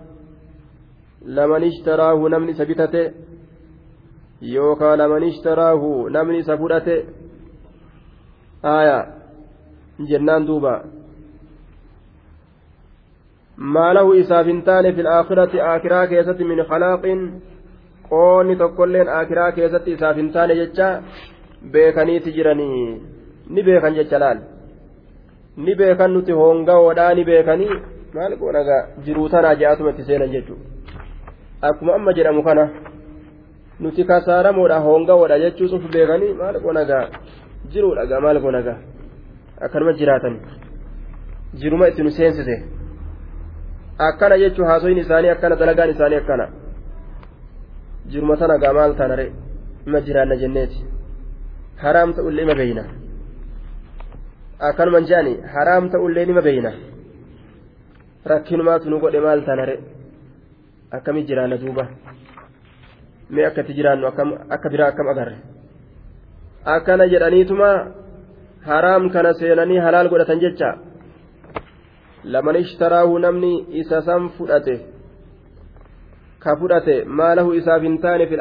laman 1.37 1.63
ishtaraahu 1.63 2.29
namni 2.29 2.51
isa 2.51 2.65
bitate 2.65 3.01
yookaan 4.41 4.97
laman 4.99 5.23
ishtaraahu 5.23 5.89
namni 6.09 6.39
jennaan 10.11 10.47
duuba 10.47 10.73
maalahu 13.57 14.13
isaaf 14.21 14.47
hin 14.51 14.61
taane 14.69 14.93
fil 14.95 15.07
aakhirati 15.17 15.61
aakiraa 15.71 16.07
keessatti 16.13 16.43
min 16.51 16.63
khalaaqin 16.71 17.21
qoonni 18.09 18.55
tokkolleen 18.61 19.11
aakiraa 19.17 19.51
keessatti 19.59 19.95
isaaf 19.97 20.17
hin 20.21 20.31
taane 20.37 20.55
jecha 20.61 20.89
beekaniiti 21.75 22.35
jiranii 22.37 23.01
ni 23.49 23.63
beekan 23.69 23.95
jecha 23.99 24.19
laal 24.25 24.39
ni 25.67 25.75
beekan 25.81 26.13
nuti 26.13 26.31
hongawoodhaa 26.41 27.13
ni 27.19 27.25
beekanii 27.31 27.71
maal 28.15 28.35
godhagaa 28.41 28.81
jiruu 29.05 29.29
tanaa 29.29 29.55
ja'atuma 29.61 29.95
itti 29.95 30.07
seenan 30.09 30.35
jechuudha 30.35 30.65
akkuma 31.69 31.95
amma 31.99 32.13
jedhamu 32.19 32.43
kana 32.49 32.69
nuti 33.79 34.03
kasaaramoodha 34.11 34.79
hongawoodha 34.87 35.39
jechuus 35.45 35.73
uf 35.79 35.91
beekanii 35.97 36.33
maal 36.41 36.59
godhagaa 37.71 37.73
jiruudhagaa 37.73 38.19
maal 38.19 38.39
godhagaa 38.39 38.77
akkanuma 39.61 39.93
jiraatan 39.93 40.39
jiruma 41.53 41.87
itti 41.87 42.03
nu 42.03 42.11
seensise 42.11 42.63
akkana 43.97 44.37
jechuun 44.37 44.67
haasoyin 44.67 44.97
isaanii 44.97 45.29
akkana 45.29 45.55
dalagaan 45.55 45.89
isaanii 45.89 46.15
akkana 46.15 46.47
jiruma 48.11 48.37
tanagaa 48.37 48.73
maal 48.73 48.93
taanare 48.93 49.31
ima 49.87 50.01
jiraanna 50.01 50.35
jenneeti 50.35 50.85
haraam 51.83 52.13
ta'ullee 52.13 52.43
ima 52.43 52.55
beeyna 52.55 52.83
akkanuman 54.59 55.05
je'ani 55.05 55.41
haraam 55.53 55.89
ta'ullee 55.89 56.25
nima 56.25 56.41
beeyna 56.41 56.71
rakkinumaatu 58.25 58.89
nu 58.89 58.99
godhe 58.99 59.19
maal 59.19 59.45
tanare 59.45 59.79
akkami 60.91 61.27
jiraanna 61.27 61.57
duuba 61.57 61.87
mee 63.29 63.45
akkatti 63.45 63.73
jiraannu 63.73 64.07
akka 64.49 64.69
biraa 64.69 64.87
akkam 64.87 65.07
agarre 65.07 65.54
akkana 66.73 67.07
jedhaniituma 67.13 67.69
haraam 68.69 69.09
kana 69.15 69.33
seenanii 69.39 69.79
halaal 69.85 70.09
godhatan 70.13 70.43
jecha 70.43 70.69
laman 72.35 72.61
ishtaraahu 72.63 73.19
namni 73.25 73.53
isa 73.81 74.01
san 74.09 74.29
fudhate 74.37 74.75
ka 76.43 76.55
fudhate 76.61 76.95
maalahu 77.21 77.57
isaaf 77.61 77.81
hin 77.87 77.97
taane 78.05 78.27
fi 78.31 78.39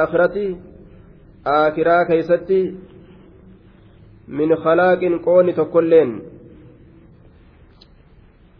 aakhirati 0.00 0.46
aakiraa 1.58 2.02
keeysatti 2.10 2.60
min 4.40 4.58
khalaaqin 4.64 5.22
qoonni 5.28 5.58
tokkolleen 5.60 6.12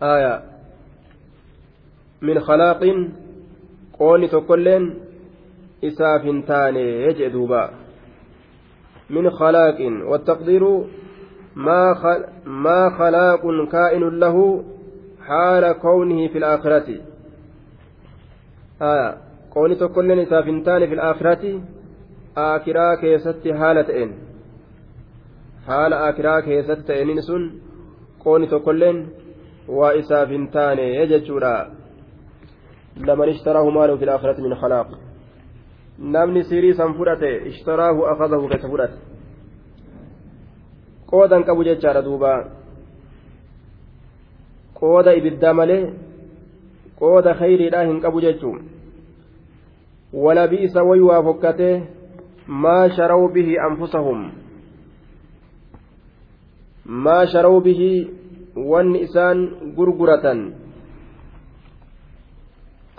آية 0.03 0.43
من 2.23 2.41
خلاق 2.41 2.81
قوني 3.99 4.29
تقولين 4.29 4.95
إساف 5.85 6.47
تاني 6.47 7.03
يجئ 7.07 7.29
دوبا 7.29 7.71
من 9.11 9.31
خلاق 9.31 9.79
والتقدير 10.11 10.85
ما 11.57 11.95
خل 11.95 12.25
ما 12.47 12.91
خلاق 12.99 13.43
كائن 13.73 14.03
له 14.19 14.65
حال 15.27 15.73
كونه 15.73 16.29
في 16.29 16.39
الآخرة. 16.39 16.89
آية. 18.83 19.17
قوني 19.55 19.75
تقولين 19.75 20.19
إساف 20.19 20.45
تاني 20.67 20.87
في 20.87 20.95
الآخرة 20.95 21.61
آكرا 22.37 22.95
كيست 22.95 23.49
حالة 23.49 24.03
إن 24.03 24.11
حال 25.67 25.93
آكرا 25.93 26.41
كيست 26.41 26.91
إن 26.91 27.21
سن 27.21 27.51
waa 29.69 29.93
isaaf 29.95 30.31
hin 30.35 30.49
taane 30.55 31.07
jechuudha 31.11 31.53
laman 33.09 33.29
ishtaraahu 33.33 33.71
maalahu 33.77 33.99
fi 33.99 34.09
laakhirati 34.09 34.43
min 34.43 34.57
khalaaq 34.63 34.89
namni 36.01 36.45
sirii 36.45 36.75
san 36.75 36.95
fudhate 36.95 37.49
ishtaraahu 37.53 38.07
akadahu 38.13 38.49
keessa 38.49 38.69
fudhate 38.69 38.99
qoodan 41.07 41.45
qabu 41.45 41.65
jechaadha 41.65 42.03
duuba 42.03 42.33
qooda 44.81 45.15
ibiddaa 45.15 45.55
malee 45.55 45.93
qooda 47.01 47.35
khayriidhaa 47.35 47.85
hin 47.91 48.01
qabu 48.01 48.21
jechuun 48.21 48.63
walabiisa 50.13 50.83
way 50.83 51.01
waa 51.01 51.23
fokkatee 51.23 51.75
maa 52.47 52.89
sharaw 52.97 53.29
bihi 53.35 53.59
anfusahum 53.59 54.25
maa 56.85 57.27
sharaw 57.27 57.61
bihi 57.61 57.93
wanni 58.57 59.05
isaan 59.09 59.47
gurguratan 59.77 60.41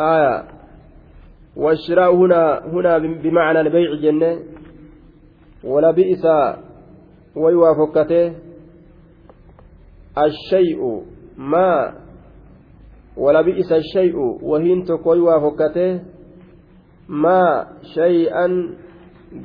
آية 0.01 0.60
والشراء 1.55 2.15
هنا 2.15 2.65
هنا 2.65 2.97
بمعنى 2.97 3.61
البيع 3.61 3.95
جنة 3.95 4.39
ولبئس 5.63 6.25
ويوافقته. 7.35 8.33
الشيء 10.17 11.03
ما 11.37 11.93
ولبئس 13.17 13.71
الشيء 13.71 14.15
وهين 14.43 14.83
تكوي 14.83 15.19
وافقته 15.19 16.01
ما 17.09 17.67
شيئا 17.95 18.47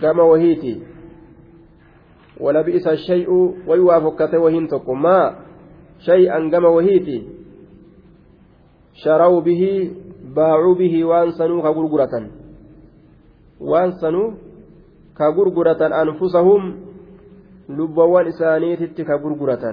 كما 0.03 0.23
وهيتي. 0.23 0.83
ولبئس 2.41 2.87
الشيء 2.87 3.31
ويوافقته 3.67 4.39
وهين 4.39 4.69
تكو 4.69 4.95
ما 4.95 5.37
شيئا 5.99 6.51
كما 6.51 6.69
وهيتي. 6.69 7.29
شروا 8.95 9.41
به 9.41 9.93
باعوا 10.37 10.75
به 10.75 10.95
وان 11.05 11.31
سنوا 11.39 11.63
كغرغرة 11.63 12.15
وان 13.61 13.91
سنوا 14.03 14.31
كغرغرة 15.19 15.83
أنفسهم 16.03 16.63
لبوان 17.69 18.27
إسانيتي 18.27 19.03
كغرغرة 19.09 19.65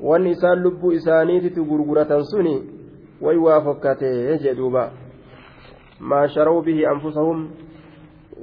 wanni 0.00 0.30
isaan 0.30 0.62
lubbuu 0.62 0.92
isaaniititti 0.92 1.60
gurguratan 1.60 2.24
suni 2.30 2.54
way 3.22 3.36
waa 3.36 3.60
fokkatee 3.66 4.38
jedhuuba 4.44 4.90
maa 6.00 6.28
sharaw 6.34 6.62
bihi 6.62 6.86
anfusahum 6.86 7.38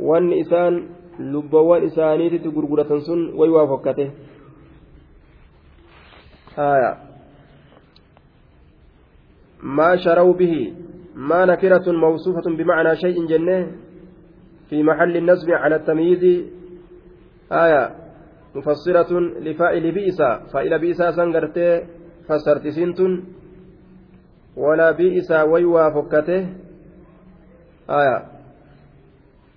wanni 0.10 0.40
isaan 0.44 0.84
lubbawwan 1.20 1.84
isaaniititti 1.84 2.50
gurguratan 2.52 3.02
sun 3.08 3.22
way 3.40 3.50
waa 3.50 3.68
fokkate 3.68 4.12
ما 9.66 9.98
شروا 9.98 10.34
به 10.34 10.74
ما 11.16 11.46
نكرة 11.46 11.92
موصوفة 11.92 12.46
بمعنى 12.58 12.96
شيء 12.96 13.18
جنة 13.26 13.72
في 14.70 14.84
محل 14.84 15.18
النصب 15.18 15.50
على 15.50 15.76
التمييز. 15.76 16.24
آية 17.52 17.84
مفسرة 18.56 19.20
لفائل 19.20 19.92
بئسا 19.92 20.30
فائل 20.54 20.80
بئسا 20.80 21.12
سنغرتي 21.12 21.70
فسرت 22.28 22.68
سنتن 22.68 23.24
ولا 24.58 24.92
بئسا 24.92 25.44
ويوا 25.44 25.90
فكته 25.90 26.42
آية 27.90 28.18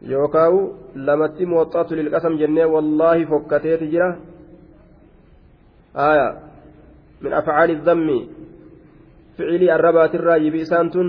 يوكاو 0.03 0.73
لمتي 0.97 1.45
موطات 1.45 1.93
للقسم 1.93 2.37
جنة 2.37 2.67
والله 2.67 3.25
فكته 3.25 3.77
تجرى 3.77 4.11
آية 5.97 6.29
من 7.23 7.33
أفعال 7.33 7.71
الذم. 7.71 8.09
فعلي 9.39 9.75
الربات 9.75 10.15
الرأي 10.15 10.51
بئسانتن 10.51 11.09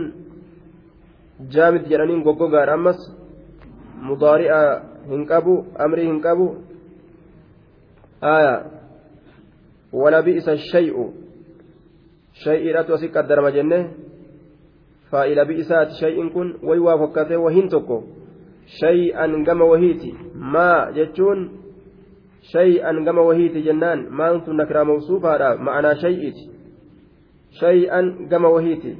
جامد 1.51 1.83
جرانين 1.89 2.21
غوغوغار 2.23 2.73
أمس 2.73 2.99
مضارئة 4.01 4.83
هنكبو 5.09 5.55
أمري 5.85 6.09
هنكبو 6.09 6.47
آية. 8.23 8.65
ولبئس 9.93 10.49
الشيء. 10.49 11.13
شيء 12.33 12.73
لا 12.73 12.81
توسك 12.81 13.17
الدرم 13.17 13.47
جنة. 13.47 13.91
فإلى 15.11 15.45
بئسات 15.45 15.89
شيء 15.99 16.29
كن 16.29 16.57
ويوافقته 16.63 17.37
وهن 17.37 17.67
تكو 17.69 18.03
شيئا 18.65 19.43
كما 19.45 19.65
وهيتي. 19.65 20.13
ما 20.35 20.91
جتون 20.91 21.51
شيئا 22.41 22.91
كما 23.05 23.21
وهيتي 23.21 23.61
جنان. 23.61 24.09
ما 24.09 24.35
أنت 24.35 24.49
نكرا 24.49 24.83
موصوفة. 24.83 25.55
معنى 25.55 25.95
شيء 25.95 26.33
شيئا 27.51 28.27
كما 28.31 28.47
وهيتي 28.47 28.97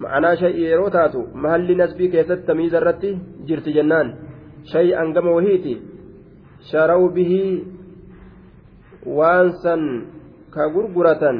معنى 0.00 0.36
شيء 0.36 0.56
yeroo 0.56 0.90
taatu 0.90 1.28
mahalli 1.34 1.74
nasbii 1.74 2.08
keessatti 2.10 2.46
tamiiza 2.46 2.76
irratti 2.80 3.10
jirti 3.46 3.72
jennaan 3.76 4.08
shay'an 4.72 5.12
gama 5.12 5.30
wahiiti 5.36 5.74
sharaw 6.70 7.02
bihii 7.16 7.64
waan 9.18 9.52
san 9.62 9.82
ka 10.54 10.68
gurguratan 10.74 11.38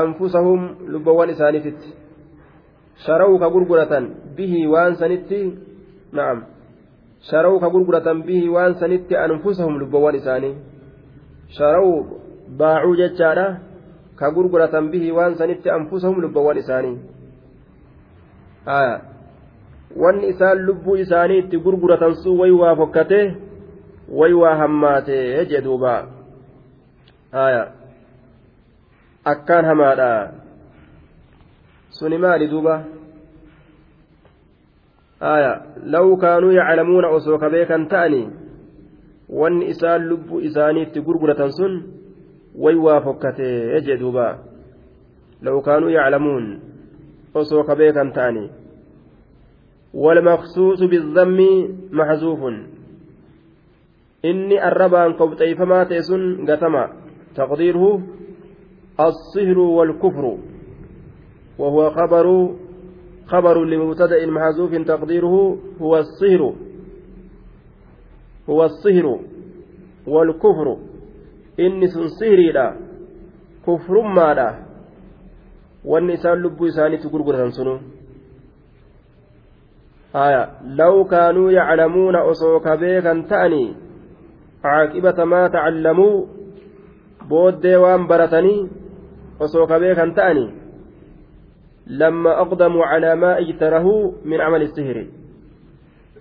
anfusahum 0.00 0.60
lubbawwan 0.92 1.30
isaaniititti 1.34 1.90
sharaw 3.04 3.32
ka 3.42 3.48
gurguratan 3.54 4.04
bihii 4.36 4.66
waan 4.74 4.96
sanitti 5.00 5.40
na'am 6.12 6.38
sharaw 7.30 7.54
ka 7.62 7.68
gurguratan 7.74 8.22
bihii 8.26 8.48
waan 8.56 8.74
sanitti 8.80 9.16
anfusahum 9.16 9.78
lubbawwan 9.82 10.14
isaanii 10.20 10.54
sharaw 11.56 11.88
baacuu 12.48 12.96
jechaadha 12.96 13.46
ka 14.16 14.30
gurguratan 14.30 14.90
bihii 14.90 15.10
waan 15.10 15.34
sanitti 15.34 15.70
anfusahum 15.70 16.20
lubbawwan 16.20 16.58
isaanii 16.58 16.98
wanni 19.96 20.28
isaan 20.28 20.58
lubbuu 20.66 20.96
isaanii 20.96 21.38
itti 21.38 21.58
gurguratan 21.58 22.14
sun 22.14 22.38
way 22.38 22.50
waa 22.50 22.76
fokkate 22.76 23.36
way 24.08 24.32
waa 24.32 24.54
hammaate 24.56 25.46
jedhuuba 25.46 26.06
haya 27.32 27.72
akkaan 29.24 29.64
hamaadha 29.64 30.32
suni 31.90 32.18
maali 32.18 32.48
duuba 32.48 32.84
law 35.84 36.16
kaanuu 36.16 36.52
yaclamuuna 36.52 37.08
osoo 37.08 37.38
ka 37.38 37.50
beekan 37.50 37.88
ta'ani 37.88 38.28
wanni 39.28 39.68
isaan 39.72 40.08
lubbuu 40.08 40.40
isaanii 40.40 40.82
itti 40.82 41.00
gurguratan 41.00 41.52
sun 41.52 41.82
way 42.58 42.74
waa 42.74 43.00
fokkate 43.00 43.80
jedhuuba 43.80 44.38
law 45.42 45.62
kaanuu 45.62 45.90
yaclamuun 45.90 46.60
ta'ani 48.14 48.64
والمخصوص 49.94 50.82
بالذم 50.82 51.38
محذوف. 51.92 52.40
إني 54.24 54.68
الربان 54.68 55.12
قبطيفما 55.12 55.84
تيسن 55.84 56.50
قتما. 56.50 56.88
تقديره 57.36 58.02
الصهر 59.00 59.58
والكفر. 59.58 60.38
وهو 61.58 61.90
خبر 61.90 62.54
خبر 63.26 63.64
لمبتدأ 63.64 64.26
محذوف. 64.26 64.74
تقديره 64.74 65.58
هو 65.80 65.98
الصهر. 65.98 66.54
هو 68.50 68.64
الصهر 68.64 69.20
والكفر. 70.06 70.76
صهري 72.18 72.52
لا 72.52 72.76
كفر 73.66 73.94
ما 74.02 74.34
لا 74.34 74.48
والنسان 75.84 76.42
لبو 76.42 76.66
إساني 76.66 76.96
تقرقر 76.96 77.50
سنو 77.50 77.78
haya 80.14 80.62
law 80.78 81.02
kaanuu 81.10 81.50
yaclamuuna 81.50 82.22
osoo 82.30 82.62
ka 82.62 82.78
beekan 82.78 83.26
ta'anii 83.30 83.74
caaqibata 84.62 85.26
maa 85.26 85.48
tacallamuu 85.54 86.28
booddee 87.30 87.80
waan 87.84 88.06
baratanii 88.06 88.60
osoo 89.46 89.66
ka 89.66 89.80
beekan 89.82 90.14
ta'anii 90.14 90.50
لما 91.86 92.40
أقدموا 92.40 92.84
على 92.84 93.14
ما 93.14 93.38
اجترهوا 93.38 94.12
من 94.24 94.40
عمل 94.40 94.62
السحر 94.62 95.06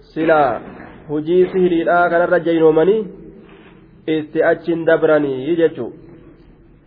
سلا 0.02 0.60
hujii 1.08 1.48
sihiriidhaa 1.52 2.10
kanarra 2.10 2.39
jeynoomanii 2.39 3.08
itti 4.07 4.43
achin 4.43 4.85
dabranii 4.85 5.55
jechuu 5.55 5.93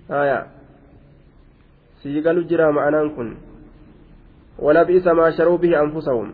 haya 0.08 0.56
sii 2.02 2.22
galu 2.22 2.44
jira 2.46 2.72
ma'anaan 2.72 3.10
kun. 3.16 3.36
Walabiisa 4.62 5.14
maa 5.14 5.32
sharuu 5.32 5.58
bihi 5.58 5.74
anfusahum. 5.74 6.32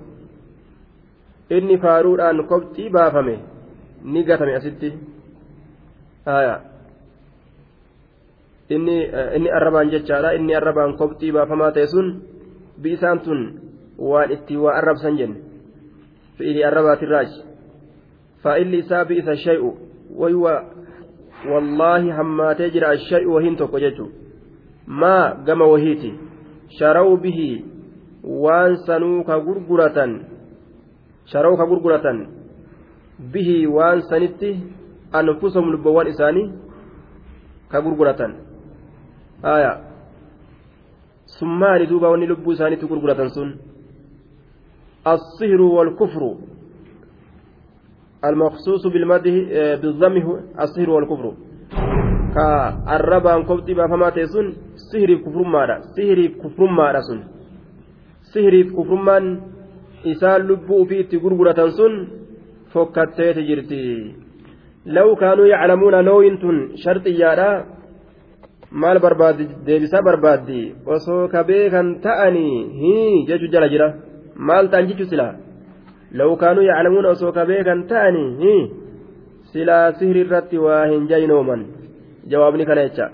Inni 1.51 1.79
faaruudhaan 1.79 2.45
kobxii 2.47 2.91
baafame 2.91 3.39
ni 4.05 4.25
gatame 4.25 4.57
asitti. 4.57 4.93
Inni 8.71 9.51
arrabaan 9.51 9.91
jechaadha. 9.91 10.35
Inni 10.37 10.55
arrabaan 10.55 10.97
kobxii 10.97 11.33
baafamaa 11.33 11.73
ta'e 11.73 11.87
sun 11.87 12.23
biisaan 12.83 13.21
tun 13.21 13.41
waan 13.99 14.31
itti 14.31 14.57
waa 14.57 14.77
arrabsan 14.77 15.17
jenne. 15.17 15.41
Fi'ili 16.37 16.65
arrabaatirraaji 16.65 17.43
faa'illi 18.43 18.79
isaa 18.79 19.05
bi'isa 19.05 19.37
shay'u 19.37 19.92
waywa 20.22 20.54
wallaahi 21.52 22.10
hammaatee 22.20 22.70
jira 22.76 22.90
ashay'u 22.90 23.34
wahiin 23.36 23.58
tokko 23.62 23.80
jechu 23.80 24.06
maa 25.02 25.36
gama 25.50 25.66
wahiiti 25.74 26.14
sharaw 26.80 27.18
bihi 27.26 27.50
waan 28.46 28.78
sanuu 28.88 29.24
ka 29.24 29.40
gurguratan 29.40 30.12
sharoo 31.32 31.58
ka 31.58 31.66
gurguratan 31.72 32.18
bihii 33.34 33.66
waan 33.78 34.02
sanitti 34.10 34.52
anfusahum 35.12 35.72
lubbawwan 35.76 36.08
isaanii 36.14 36.52
ka 37.72 37.82
gurguratan 37.82 38.36
haya 39.48 39.72
sun 41.38 41.50
maali 41.64 41.88
duuba 41.88 42.10
wanni 42.10 42.28
lubbuu 42.34 42.54
isaaniitti 42.58 42.86
gurguratan 42.94 43.30
sun 43.30 43.50
الصهر 45.16 45.62
والكفر 45.62 46.24
المخصوص 48.25 48.83
بالمده 48.87 49.37
بالضم 49.81 50.17
الصهر 50.61 50.91
والكفر. 50.91 51.27
كالربان 52.35 53.43
كبتي 53.49 53.75
بافما 53.75 54.11
تيسون 54.11 54.47
سهري 54.91 55.17
كفرمادا 55.25 55.77
سهري 55.97 56.29
كفرمادا 56.43 57.01
سن 57.09 57.21
سهري 58.33 58.63
كفرمان 58.77 59.25
إسان 60.07 60.41
لبو 60.49 60.85
في 60.85 61.03
تغرغرة 61.03 61.61
سن 61.79 61.93
فكتت 62.73 63.39
جرتي. 63.49 64.15
لو 64.87 65.09
كانوا 65.17 65.47
يعلمون 65.47 66.05
نوين 66.05 66.39
تن 66.43 66.57
شرطيادا 66.83 67.51
maal 68.73 68.99
barbaaddi 69.05 69.45
deebisaa 69.67 70.01
barbaaddi 70.09 70.61
osoo 70.95 71.29
ka 71.33 71.45
beekan 71.49 71.89
ta'anii 72.05 72.55
hii 72.81 73.25
jechu 73.29 73.51
jala 73.55 73.69
jira 73.73 73.89
maal 74.49 74.71
ta'an 74.73 74.89
jechu 74.91 75.05
silaa 75.11 75.35
hii 78.45 78.63
silaa 79.53 79.93
sihri 80.01 80.21
irratti 80.25 80.59
waa 80.65 80.85
hin 80.93 81.09
jaynooman 81.13 81.63
jawaabni 82.35 82.67
kana 82.71 82.85
jecha 82.89 83.07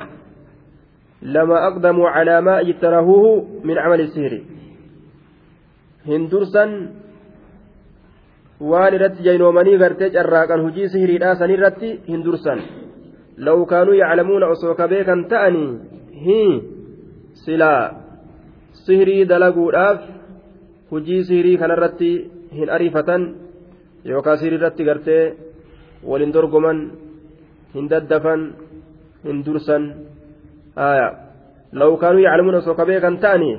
lama 1.36 1.60
aqdamuu 1.68 2.08
calaa 2.16 2.40
maa 2.48 2.60
ijtarahuuhu 2.72 3.30
min 3.70 3.76
camali 3.82 4.08
sihri 4.16 4.40
hin 6.10 6.26
dursan 6.32 6.74
waan 8.72 8.98
irratti 8.98 9.26
jaynoomanii 9.28 9.78
gartee 9.84 10.10
carraaqan 10.18 10.66
hujii 10.66 10.92
sihriidhaa 10.96 11.38
san 11.40 11.56
irratti 11.56 11.94
hin 12.10 12.26
dursan 12.28 12.62
لو 13.38 13.66
كانوا 13.66 13.94
يعلمون 13.94 14.42
أصوك 14.42 14.82
بيكا 14.82 15.26
تأني 15.30 15.78
هي 16.26 16.60
سلا 17.46 17.92
سهري 18.86 19.24
دلقودhaaf 19.24 19.98
hujii 20.90 21.24
sihirii 21.24 21.56
kanarratti 21.56 22.10
hin 22.56 22.70
ariifatan 22.70 23.22
yookaan 24.04 24.38
sihirii 24.38 24.58
irratti 24.58 24.84
gartee 24.84 25.22
waliin 26.10 26.32
dorgoman 26.34 26.78
hin 27.74 27.90
daddafan 27.90 28.40
hin 29.24 29.44
dursan 29.46 29.84
haya 30.76 31.08
law 31.72 31.92
kaanuu 32.00 32.22
yaclamuuna 32.26 32.58
osoo 32.58 32.74
ka 32.74 32.86
beekan 32.86 33.18
ta'anii 33.24 33.56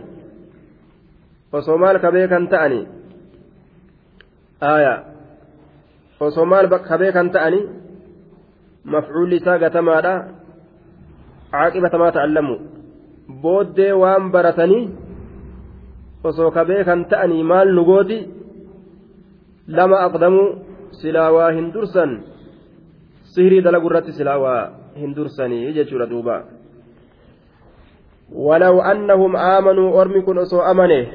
osoo 1.54 1.78
maal 1.78 2.00
ka 2.00 2.12
beekan 2.12 2.48
ta'anii 2.48 2.86
osoo 6.20 6.46
maal 6.46 6.68
ka 6.70 6.98
beekan 6.98 7.30
ta'anii 7.36 7.70
mafcuulli 8.84 9.36
isaa 9.42 9.60
gatamaadha 9.64 10.14
caaqibatamaa 11.52 12.12
ta'allamu 12.18 12.56
booddee 13.42 13.94
waan 14.02 14.32
baratanii 14.32 14.84
osoo 16.24 16.52
ka 16.52 16.66
beekan 16.66 17.06
ta'anii 17.06 17.44
maal 17.44 17.74
nu 17.76 17.86
gooti 17.86 18.20
lama 19.70 19.98
aqdamu 20.08 20.44
silaa 21.02 21.32
waa 21.32 21.52
hin 21.58 21.74
dursan 21.74 22.14
sihirii 23.34 23.62
dalagu 23.62 23.90
irratti 23.92 24.16
silaa 24.20 24.38
waa 24.46 24.62
hin 25.02 25.14
dursanii 25.18 25.74
jechuudha 25.78 26.10
duuba 26.14 26.38
ولو 28.30 28.82
أنهم 28.82 29.36
آمنوا 29.36 30.02
أرمكن 30.02 30.38
أسو 30.38 30.62
أمنه 30.62 31.08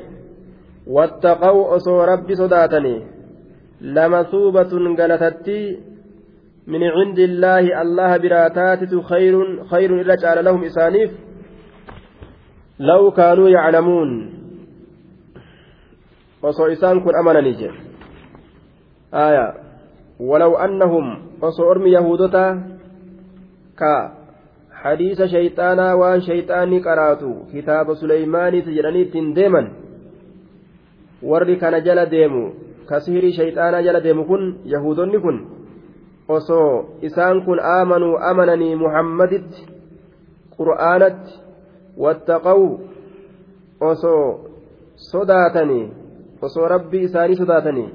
واتقوا 0.87 1.77
أسو 1.77 2.05
ربي 2.05 2.35
صداتني 2.35 3.07
لمثوبة 3.81 4.73
قلتتي 4.99 5.79
من 6.67 6.83
عند 6.83 7.19
الله 7.19 7.83
الله 7.83 8.17
براتات 8.17 8.95
خير 9.11 9.65
خير 9.71 9.91
إلا 10.01 10.15
جعل 10.15 10.45
لهم 10.45 10.65
إسانيف. 10.65 11.11
لو 12.79 13.11
كانوا 13.11 13.49
يعلمون. 13.49 14.11
osoo 16.43 16.69
isaan 16.69 17.01
kun 17.01 17.17
amananii 17.17 17.57
jedhe 17.61 17.84
ormi 21.71 21.93
yahudotaa 21.93 22.51
ka 23.81 23.95
hadiisa 24.83 25.29
shayxaanaa 25.29 25.97
waan 26.03 26.23
shayxaanni 26.29 26.81
qaraatu 26.87 27.31
kitaaba 27.53 27.95
suleymaaniiti 28.03 28.75
jedhanii 28.77 29.03
ittiin 29.07 29.35
deeman 29.39 29.67
warri 31.31 31.57
kana 31.63 31.81
jala 31.81 32.07
deemu 32.15 32.43
ka 32.89 33.01
sihirii 33.01 33.33
shayxaanaa 33.39 33.83
jala 33.87 34.01
deemu 34.07 34.25
kun 34.31 34.43
yahudonni 34.75 35.21
kun 35.27 35.39
osoo 36.39 36.71
isaan 37.11 37.43
kun 37.49 37.61
aamanuu 37.75 38.17
amananii 38.31 38.75
muhammaditti 38.85 39.67
qur'aanatti 40.57 41.33
wattaqaw 42.07 42.63
osoo 43.91 44.25
sodaatanii 45.11 45.85
osoo 46.49 46.69
rabbii 46.75 47.05
isaanii 47.11 47.37
sodaatanii 47.43 47.89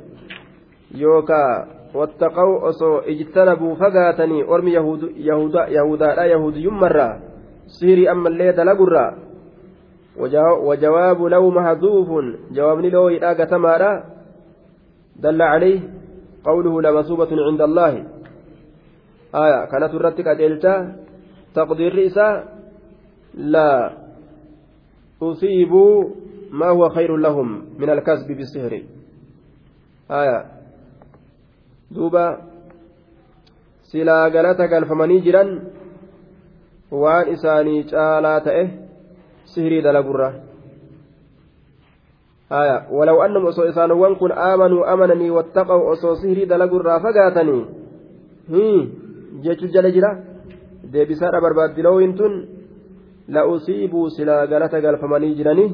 yookaa 0.96 1.66
wattaqaw 1.94 2.52
osoo 2.70 3.02
ijtanabuu 3.02 3.76
fagaatanii 3.76 4.44
ormi 4.44 4.74
yahudaadha 4.74 6.26
yahudiyyummarraa 6.26 7.20
sihirii 7.68 8.08
ammallee 8.08 8.54
dalagurraa 8.54 9.12
وجواب 10.20 11.22
لو 11.22 11.50
محذوف 11.50 12.10
جواب 12.52 12.80
لو 12.80 13.10
يداغ 13.10 13.44
تمارا 13.44 14.04
دل 15.16 15.42
عليه 15.42 15.80
قوله 16.44 16.82
لمثوبة 16.82 17.28
عند 17.32 17.62
الله 17.62 17.94
آية 19.36 19.66
كانت 19.66 19.94
الرتك 19.94 20.28
أدلتا 20.28 20.96
تقدير 21.56 21.96
رئيسا 21.96 22.44
لا 23.34 23.94
أصيبوا 25.22 26.10
ما 26.52 26.70
هو 26.70 26.90
خير 26.90 27.18
لهم 27.18 27.66
من 27.80 27.90
الكسب 27.90 28.28
بالسحر 28.28 28.84
آية 30.12 30.59
duuba 31.96 32.24
silaa 33.92 34.30
galata 34.30 34.68
galfamanii 34.68 35.22
jiran 35.22 35.50
waan 36.92 37.34
isaanii 37.34 37.84
caalaa 37.92 38.40
ta'e 38.48 38.64
sihirii 39.54 39.82
dalagurra 39.82 40.30
haya 42.50 42.78
walaw 42.92 43.18
annum 43.26 43.52
osoo 43.52 43.68
isaanowwan 43.74 44.16
kun 44.22 44.32
aamanuu 44.48 44.88
amananii 44.94 45.36
wattaqahu 45.38 45.92
osoo 45.98 46.16
sihirii 46.22 46.50
dalagurraa 46.54 47.00
fagaatanii 47.06 47.62
jechu 49.42 49.68
jala 49.68 49.92
jira. 49.92 50.18
Deebisaadha 50.92 51.42
barbaaddiloowin 51.42 52.16
tun. 52.16 52.34
La'usiibuu 53.30 54.10
silaa 54.10 54.48
galata 54.48 54.82
galfamanii 54.82 55.36
jiranii 55.36 55.74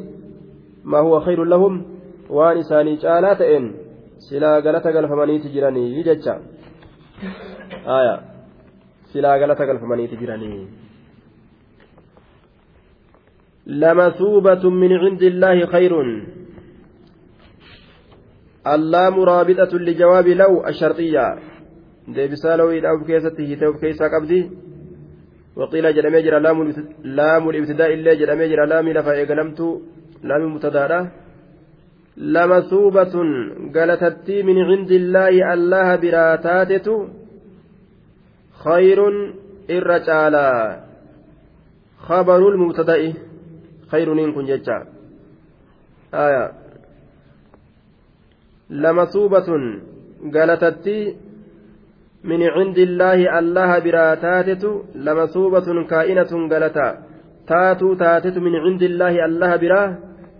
maa 0.84 1.01
huwa 1.01 1.21
khayrun 1.21 1.49
lahum? 1.49 1.84
Waan 2.30 2.58
isaanii 2.58 2.97
caalaa 2.97 3.36
ta'een. 3.36 3.73
Silaa 4.17 4.62
galata 4.62 4.91
galfamaniiti 4.91 5.49
jiranii 5.49 6.04
jecha 6.08 6.39
haya 7.86 8.15
silaa 9.12 9.38
galata 9.39 9.65
galfamaniiti 9.65 10.17
jiranii 10.23 10.67
لمثوبة 13.67 14.69
من 14.69 14.91
عند 14.93 15.23
الله 15.23 15.65
خير 15.65 15.93
اللام 18.67 19.15
رابطة 19.19 19.71
لجواب 19.78 20.28
لو 20.28 20.67
الشرطية 20.67 21.25
deebisaa 22.15 22.58
lawii 22.58 22.82
dhaaf 22.86 23.01
keessatti 23.08 23.45
hiitee 23.49 23.67
of 23.67 23.80
keessaa 23.82 24.10
qabdi 24.13 24.39
waqiila 25.60 25.93
jedhamee 25.97 26.21
jira 26.25 26.39
laamul 26.39 27.56
ibtidaa 27.60 27.88
illee 27.95 28.15
jedhamee 28.19 28.47
jira 28.51 28.67
laamii 28.71 28.93
lafa 28.93 29.15
eegalamtu 29.21 29.69
min 34.47 34.57
cindi 34.70 34.95
illaahi 35.01 35.43
allaha 35.55 35.97
biraa 36.03 36.38
taatetu 36.47 36.93
khayrun 38.63 39.16
irra 39.78 39.99
caalaa 40.07 40.59
khabarul 42.07 42.57
mubtada'i 42.63 43.09
khayruniin 43.91 44.34
kun 44.36 44.47
jecha 44.51 44.78
aya 46.26 46.43
lamasuubatun 48.70 49.61
galatattii 50.36 51.26
من 52.32 52.41
عند 52.41 52.78
الله 52.78 53.39
الله 53.39 53.80
برا 53.86 54.16
تاتت 54.16 54.63
لمثوبة 55.05 55.68
كائنة 55.91 56.32
غلتا 56.51 56.89
تاتو 57.49 57.93
تاتت 57.93 58.38
من 58.45 58.55
عند 58.66 58.84
الله 58.89 59.26
الله 59.26 59.51
برا 59.61 59.84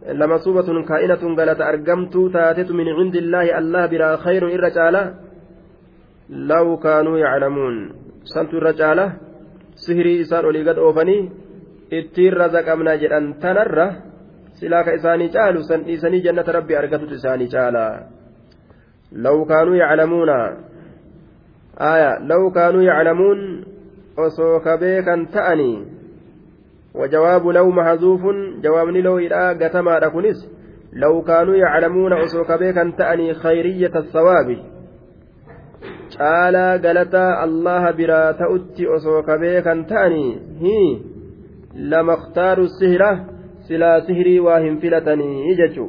لمثوبة 0.06 0.86
كائنة 0.89 1.24
غلتا 1.38 1.70
أرقمت 1.70 2.16
تاتت 2.34 2.72
من 2.72 2.88
عند 2.97 3.16
الله 3.16 3.58
الله 3.58 3.86
برا 3.86 4.16
خير 4.16 4.43
الرجالة 4.47 5.14
لو 6.30 6.78
كانوا 6.78 7.18
يعلمون. 7.18 7.76
سنت 8.24 8.53
الرجالة 8.53 9.14
سهري 9.76 10.22
إسان 10.22 10.45
ولي 10.45 10.70
قد 10.70 10.78
أوفني. 10.78 11.30
ittiin 11.91 12.34
razaqamna 12.34 12.97
jedhan 12.97 13.38
tanarra 13.41 13.88
silaa 14.58 14.84
ka 14.84 14.95
isaanii 14.97 15.30
caalu 15.30 15.62
san 15.64 15.86
dhiisanii 15.86 16.24
jannata 16.26 16.56
rabbi 16.58 16.74
argatutu 16.82 17.14
isaanii 17.14 17.53
caala 17.53 18.10
لو 19.12 19.45
كانوا 19.45 19.76
يعلمون. 19.76 20.30
آية. 21.80 22.20
لو 22.20 22.51
كانوا 22.51 22.82
يعلمون. 22.82 23.66
أصوك 24.18 24.68
بيكا 24.80 25.28
تأني. 25.34 25.94
وجواب 26.95 27.47
لو 27.47 27.69
محذوف 27.69 28.21
جوابني 28.63 29.01
لو 29.01 29.17
إلى 29.17 29.57
قتما 29.61 29.99
ركنس 29.99 30.49
لو 30.93 31.21
كانوا 31.21 31.55
يعلمون 31.55 32.13
أصوك 32.13 32.51
بيكا 32.51 32.93
تأني 32.97 33.33
خيرية 33.33 33.91
الثواب 33.95 34.57
caalaa 36.17 36.77
galataa 36.79 37.41
allaha 37.45 37.93
biraa 37.99 38.33
ta'utti 38.41 38.87
osoo 38.97 39.23
kabee 39.29 39.61
kan 39.67 39.85
ta'anii 39.91 40.31
hi 40.61 40.75
lama 41.93 42.17
ktaaru 42.23 42.67
sihira 42.77 43.09
silaa 43.67 44.01
sihirii 44.07 44.39
waa 44.47 44.59
hin 44.65 44.77
filatanii 44.83 45.55
jechu 45.61 45.87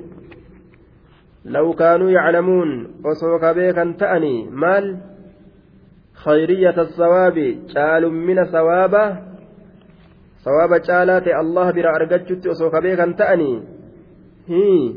law 1.56 1.66
kaanuu 1.80 2.10
yaclamuun 2.16 2.72
osoo 3.12 3.38
kabee 3.44 3.72
kan 3.78 3.94
ta'anii 4.02 4.38
maal 4.64 4.88
ثواب 10.46 10.72
قالات 10.88 11.26
الله 11.42 11.66
برا 11.76 11.90
أرجتشت 11.96 12.46
وسوك 12.46 12.74
بيكا 12.84 13.06
تأني. 13.18 13.52
هي 14.48 14.94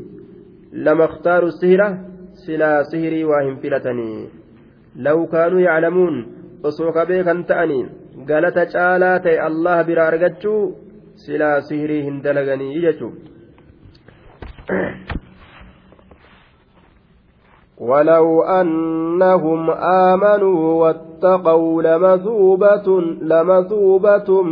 لما 0.72 1.04
اختاروا 1.04 1.48
السهرة 1.48 1.88
سلا 2.46 2.82
سهري 2.82 3.24
واهم 3.24 3.56
فلتني. 3.62 4.10
لو 4.96 5.18
كانوا 5.26 5.60
يعلمون 5.60 6.14
وسوك 6.64 6.98
بيكا 7.10 7.34
تأني. 7.48 7.80
قالت 8.28 8.58
قالات 8.76 9.26
الله 9.26 9.82
برا 9.82 10.08
أرجتشو 10.08 10.56
سلا 11.26 11.60
سهري 11.68 11.98
هندلغني 12.08 12.68
يجتشو 12.76 13.10
ولو 17.80 18.42
أنهم 18.42 19.70
آمنوا 19.70 20.72
واتقوا 20.82 21.82
لمثوبة 21.82 23.00
لمثوبة 23.00 24.42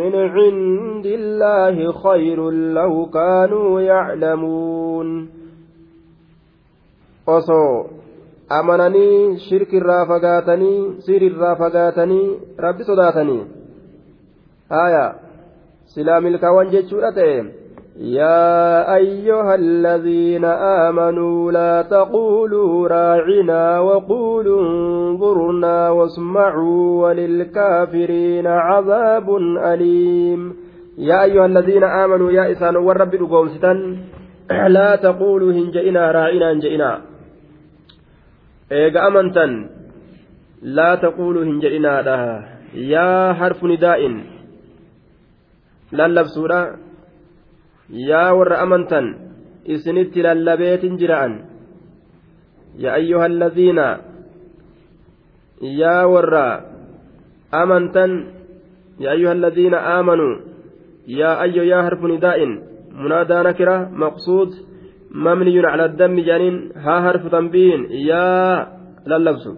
من 0.00 0.14
عند 0.14 1.06
الله 1.06 1.92
خير 1.92 2.50
لو 2.50 3.06
كانوا 3.06 3.80
يعلمون 3.80 5.28
irraa 9.78 10.06
fagaatanii 10.06 11.04
sir 11.06 11.22
irraa 11.22 11.56
fagaatanii 11.56 12.28
rabbi 12.64 12.84
sodaatanii 12.90 13.42
haya 14.70 15.02
silaa 15.94 16.20
milkaawwan 16.20 16.70
jechuudha 16.74 17.10
ta'e 17.18 17.57
يا 17.98 18.94
أيها 18.94 19.54
الذين 19.54 20.44
آمنوا 20.44 21.52
لا 21.52 21.82
تقولوا 21.82 22.88
راعنا 22.88 23.78
وقولوا 23.78 24.60
انظرنا 24.62 25.90
واسمعوا 25.90 27.02
وللكافرين 27.02 28.46
عذاب 28.46 29.36
أليم. 29.72 30.56
يا 30.98 31.22
أيها 31.22 31.46
الذين 31.46 31.84
آمنوا 31.84 32.30
يا 32.30 32.52
إسان 32.52 32.76
والرب 32.76 33.14
لقومستا 33.14 33.96
لا 34.76 34.96
تقولوا 34.96 35.52
هنجئنا 35.52 36.10
راعنا 36.10 36.52
هنجئنا. 36.52 37.00
إيقا 38.72 39.06
أمنتا 39.06 39.68
لا 40.62 40.94
تقولوا 40.94 41.44
هنجئنا 41.44 41.94
يا 42.74 43.32
حرف 43.32 43.64
نداء. 43.64 44.00
للبسولا 45.92 46.87
yaa 47.90 48.34
warra 48.38 48.60
amantan 48.64 49.06
isinitti 49.64 50.22
lallabeetin 50.22 50.98
jira'an 51.00 51.34
yaa 52.78 52.94
ayyuha 53.00 53.24
alladhiina 53.24 53.86
yaa 55.60 56.06
warra 56.14 56.46
amantan 57.62 58.12
yaa 58.98 59.12
ayyuha 59.16 59.32
alladhiina 59.32 59.78
aamanuu 59.96 60.34
yaa 61.20 61.40
ayyo 61.44 61.64
yaa 61.72 61.82
harfu 61.88 62.06
nidaa'in 62.14 62.52
munaadaa 63.02 63.42
nakira 63.42 63.76
maqsuud 64.04 64.68
مبني 65.10 65.66
على 65.66 65.84
الدم 65.84 66.20
جانين 66.20 66.72
ها 66.76 67.00
حرف 67.00 67.26
تنبيه 67.26 67.76
يا 67.88 68.68
للبس 69.06 69.48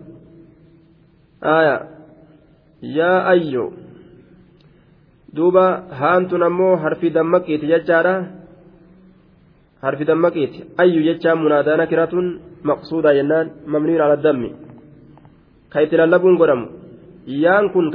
آية 1.42 1.76
يا 2.82 3.30
أيو 3.30 3.72
duuba 5.34 5.64
haantun 6.00 6.42
ammoo 6.42 6.76
harfi 6.76 7.10
dammaqiiti 7.16 7.66
jechaadha. 7.72 8.14
Harfi 9.82 10.04
dammaqiiti. 10.10 10.64
Ayyu 10.82 11.02
jechaan 11.08 11.38
munaadaana 11.44 11.86
kiratun 11.90 12.26
maqsuudaa 12.68 13.14
jennaan 13.18 13.46
mamniin 13.72 14.02
ala 14.06 14.16
dammi. 14.16 14.50
Ka 15.72 15.82
itti 15.84 15.96
lallabuun 16.00 16.36
godhamu. 16.40 16.66
Yaan 17.44 17.70
kun 17.72 17.86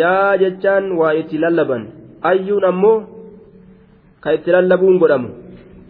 yaa 0.00 0.38
jechaan 0.42 0.84
waa 1.00 1.12
itti 1.20 1.42
lallaban. 1.44 1.82
Ayyuun 2.30 2.64
ammoo 2.70 2.98
ka 4.22 4.32
itti 4.36 4.50
lallabuun 4.56 4.98
godhamu. 5.02 5.28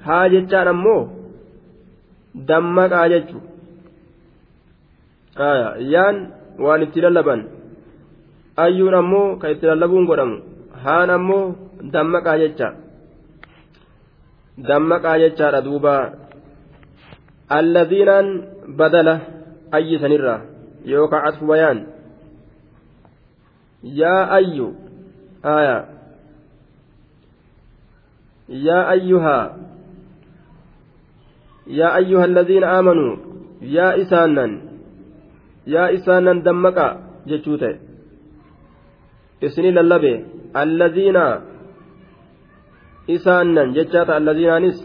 Haa 0.07 0.28
jechaan 0.35 0.68
ammoo 0.74 1.01
dammaqaa 2.49 3.09
jechu. 3.12 3.39
Yaan 5.95 6.16
waan 6.64 6.83
itti 6.87 7.01
lallaban. 7.05 7.41
Ayyuun 8.64 8.95
ammoo 8.95 9.37
ka 9.41 9.51
itti 9.53 9.66
lallabuun 9.66 10.07
godhamu 10.11 10.39
haan 10.85 11.11
ammoo 11.11 11.55
dammaqaa 11.93 12.39
jecha. 12.43 12.68
Dammaqaa 14.68 15.18
jechaadha 15.22 15.64
duuba. 15.64 15.95
Alladiinaan 17.59 18.28
badala 18.78 19.14
ayyisanirra 19.78 20.37
yookaan 20.87 21.26
atfu 21.28 21.47
bayaan 21.51 21.78
yaa 23.83 24.22
ayyu 24.39 24.68
aya 25.43 25.76
yaa 28.49 28.85
ayyuhaa. 28.95 29.45
Yaa 31.66 31.93
ayyuha 32.01 32.24
alladiina 32.24 32.66
aamanuu 32.76 33.12
yaa 33.76 33.95
isaannan. 34.03 34.53
Yaa 35.66 35.91
isaannan 35.99 36.45
dammaqaa 36.45 36.93
jechuu 37.26 37.59
ta'e. 37.62 37.78
Isinii 39.41 39.74
lallabe 40.55 40.90
allaziina 40.90 41.40
isaannan 43.07 43.74
jechaata 43.74 44.16
allaziinaanis 44.16 44.78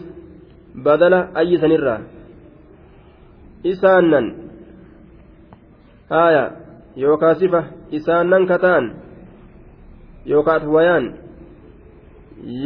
badala 0.84 1.28
ayyisanirraa 1.34 2.00
isaannan 3.72 4.26
haaya 6.10 6.44
yookaa 6.96 7.34
sifa 7.34 7.64
isaannan 7.90 8.46
kataan 8.46 8.84
yookaa 10.26 10.56
atwayaan 10.60 11.14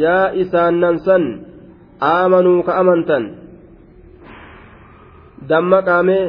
yaa 0.01 0.31
isaannan 0.43 0.99
san 0.99 1.23
aamanuu 2.13 2.63
ka 2.63 2.77
amantan 2.81 3.23
damma 5.49 5.81
qaamee 5.89 6.25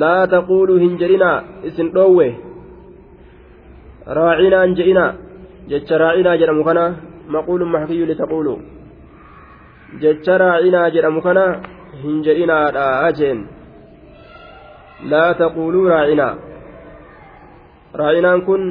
laa 0.00 0.26
taquuluu 0.34 0.78
hin 0.84 0.98
jedhinaa 1.00 1.38
isin 1.70 1.92
dhoowwe 1.96 2.47
راعينا 4.08 4.64
أنجئنا 4.64 5.06
جتش 5.68 5.92
راعينا 5.92 6.36
جرم 6.36 6.62
كنا 6.62 6.84
مقول 7.28 7.60
محكي 7.64 8.04
لتقولوا 8.04 8.58
جتش 10.02 10.28
راعينا 10.28 10.88
جرم 10.88 11.20
كنا 11.20 11.46
هنجئنا 12.04 12.58
أجين 13.08 13.38
لا 15.10 15.32
تقولوا 15.32 15.90
راعنا 15.90 16.28
راعنا 17.94 18.38
كن. 18.38 18.62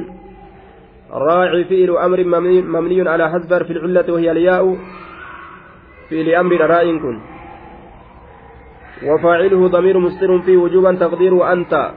راعي 1.10 1.64
فعل 1.64 1.90
أمر 1.96 2.24
مبني 2.74 3.08
على 3.08 3.30
حذف 3.30 3.52
في 3.66 3.72
العلة 3.72 4.12
وهي 4.12 4.30
الياء. 4.30 4.76
في 6.08 6.22
لأمر 6.22 6.60
راع 6.60 6.82
كن. 6.82 7.16
وفاعله 9.06 9.68
ضمير 9.68 9.98
مستر 9.98 10.38
فيه 10.38 10.56
وجوبا 10.56 10.92
تقدير 10.94 11.52
أنت 11.52 11.90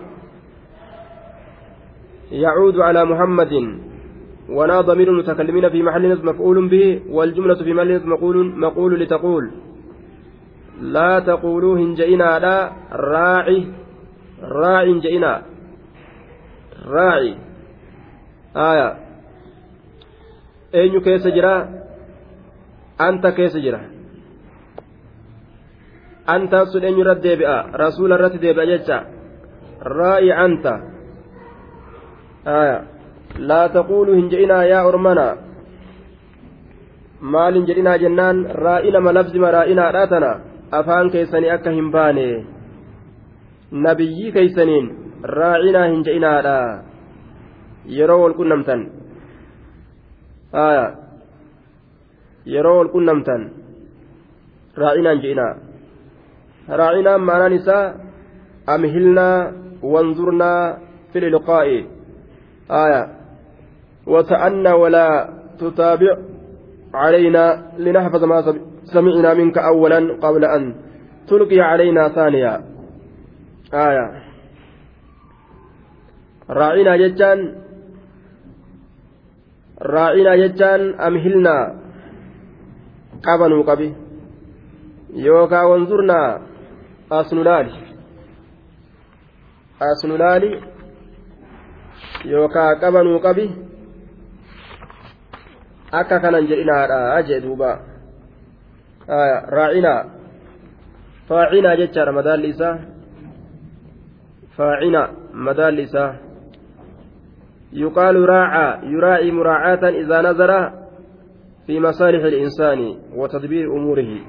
يعود 2.31 2.79
على 2.79 3.05
محمد 3.05 3.53
ونا 4.49 4.81
ضمير 4.81 5.09
المتكلمين 5.09 5.69
في 5.69 5.83
محل 5.83 6.11
نصب 6.11 6.23
مفعول 6.25 6.69
به 6.69 7.01
والجملة 7.09 7.55
في 7.55 7.73
محل 7.73 7.95
نصب 7.95 8.05
مقول 8.05 8.59
مقول 8.59 8.99
لتقول. 8.99 9.51
لا 10.81 11.19
تقولوا 11.19 11.77
هنجئنا 11.77 12.39
لا 12.39 12.71
راعي 12.91 13.67
راعي 14.41 14.99
جئنا. 14.99 15.41
راعي. 16.85 17.35
آية. 18.55 18.97
أين 20.75 20.99
كيس 21.01 21.27
جرا 21.27 21.55
أنت 23.01 23.27
كيس 23.27 23.57
جرا 23.57 23.81
أنت 26.29 26.55
سن 26.55 26.83
أين 26.83 26.99
يرد 26.99 27.27
رسول 27.75 28.13
الرد 28.13 28.39
ديبئة 28.39 29.05
راعي 29.83 30.45
أنت. 30.45 30.91
آية 32.47 32.83
لا 33.37 33.67
تقولوا 33.67 34.15
هنجئنا 34.15 34.63
يا 34.63 34.87
أرمنا 34.87 35.51
maal 37.21 37.53
jedhinaa 37.69 38.01
jennaan 38.01 38.37
raa'ina 38.65 38.99
ma 39.05 39.13
labzima 39.13 39.51
raa'inaa 39.53 39.91
dhaatana 39.93 40.29
afaan 40.77 41.11
keessanii 41.13 41.51
akka 41.55 41.73
hin 41.75 41.91
baane 41.93 42.25
nabiyyii 43.85 44.31
keeysaniin 44.37 44.87
raacinaa 45.37 45.85
hin 45.91 46.01
je'inaadha 46.07 46.55
yeroo 47.97 48.17
wal 48.23 48.33
qunnamtan 48.39 48.81
yeroo 52.55 52.75
wal 52.79 52.91
qunnamtan 52.95 53.47
raacinaa 54.83 55.13
hin 55.15 55.23
je'inaa 55.27 55.53
raacinaan 56.81 57.27
maanaan 57.31 57.59
isaa 57.61 57.85
amhilnaa 58.77 59.37
wanzurnaa 59.93 60.61
في 61.13 61.19
الإلقاء 61.19 61.67
آية. 62.71 63.07
وتأنى 64.07 64.71
ولا 64.71 65.29
تتابع 65.59 66.17
علينا 66.93 67.71
لنحفظ 67.77 68.23
ما 68.23 68.55
سمعنا 68.83 69.33
منك 69.33 69.57
أولا 69.57 70.17
قبل 70.21 70.45
أن 70.45 70.75
تلقي 71.27 71.59
علينا 71.59 72.09
ثانيا. 72.09 72.63
آية. 73.73 74.21
راعينا 76.49 76.97
جتان 76.97 77.55
راعينا 79.81 80.35
جتان 80.35 80.99
أمهلنا 80.99 81.75
قبنوا 83.23 83.63
قبي. 83.63 83.95
يوكا 85.13 85.61
وانظرنا. 85.61 86.41
أسنلالي 87.11 87.71
أسنلالي 89.81 90.61
يوكا 92.25 92.73
قبنوا 92.73 93.19
قبي 93.19 93.49
akka 95.91 96.23
kanan 96.23 96.47
jedhinaadha 96.47 97.19
jee 97.27 97.43
duuba. 97.43 97.83
Raacinaa 99.51 100.07
faacinaa 101.27 101.75
jechaadha 101.75 102.15
madaalli 102.15 102.49
isaa. 102.55 102.77
Faacina 104.55 105.01
madaalli 105.33 105.83
isaa. 105.83 106.31
يقال 107.73 108.29
راعى 108.29 108.79
يراعي 108.83 109.31
مراعاة 109.31 109.89
إذا 109.89 110.21
نظر 110.21 110.71
في 111.67 111.79
مصالح 111.79 112.23
الإنسان 112.23 112.95
وتدبير 113.15 113.73
أموره 113.73 114.19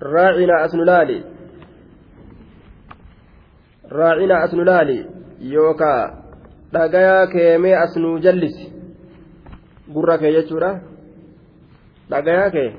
raacina 0.00 0.54
as 0.64 0.74
nu 0.74 0.84
laali 0.84 1.18
raacina 3.98 4.36
as 4.44 4.52
nu 4.52 4.64
laali 4.64 4.98
yookaa 5.40 6.02
dhagayaa 6.72 7.26
keemee 7.26 7.74
as 7.84 7.96
nu 7.96 8.18
jallisi 8.18 8.72
gurra 9.94 10.18
kee 10.18 10.32
jechuudha 10.32 10.70
dhagayaa 12.10 12.50
kee 12.50 12.70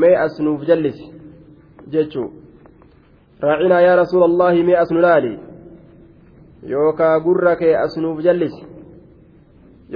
mee 0.00 0.16
as 0.16 0.40
nuuf 0.40 0.62
jallisi 0.66 1.06
jechuu 1.92 2.41
raacinaa 3.42 3.80
yaa 3.86 3.96
rasuula 4.02 4.26
allahi 4.30 4.62
mee 4.68 4.76
as 4.82 4.90
nu 4.94 5.00
laali 5.06 5.32
yookaa 6.72 7.14
gurra 7.26 7.56
kee 7.62 7.74
as 7.84 7.96
nuuf 8.04 8.18
jallisi 8.26 8.62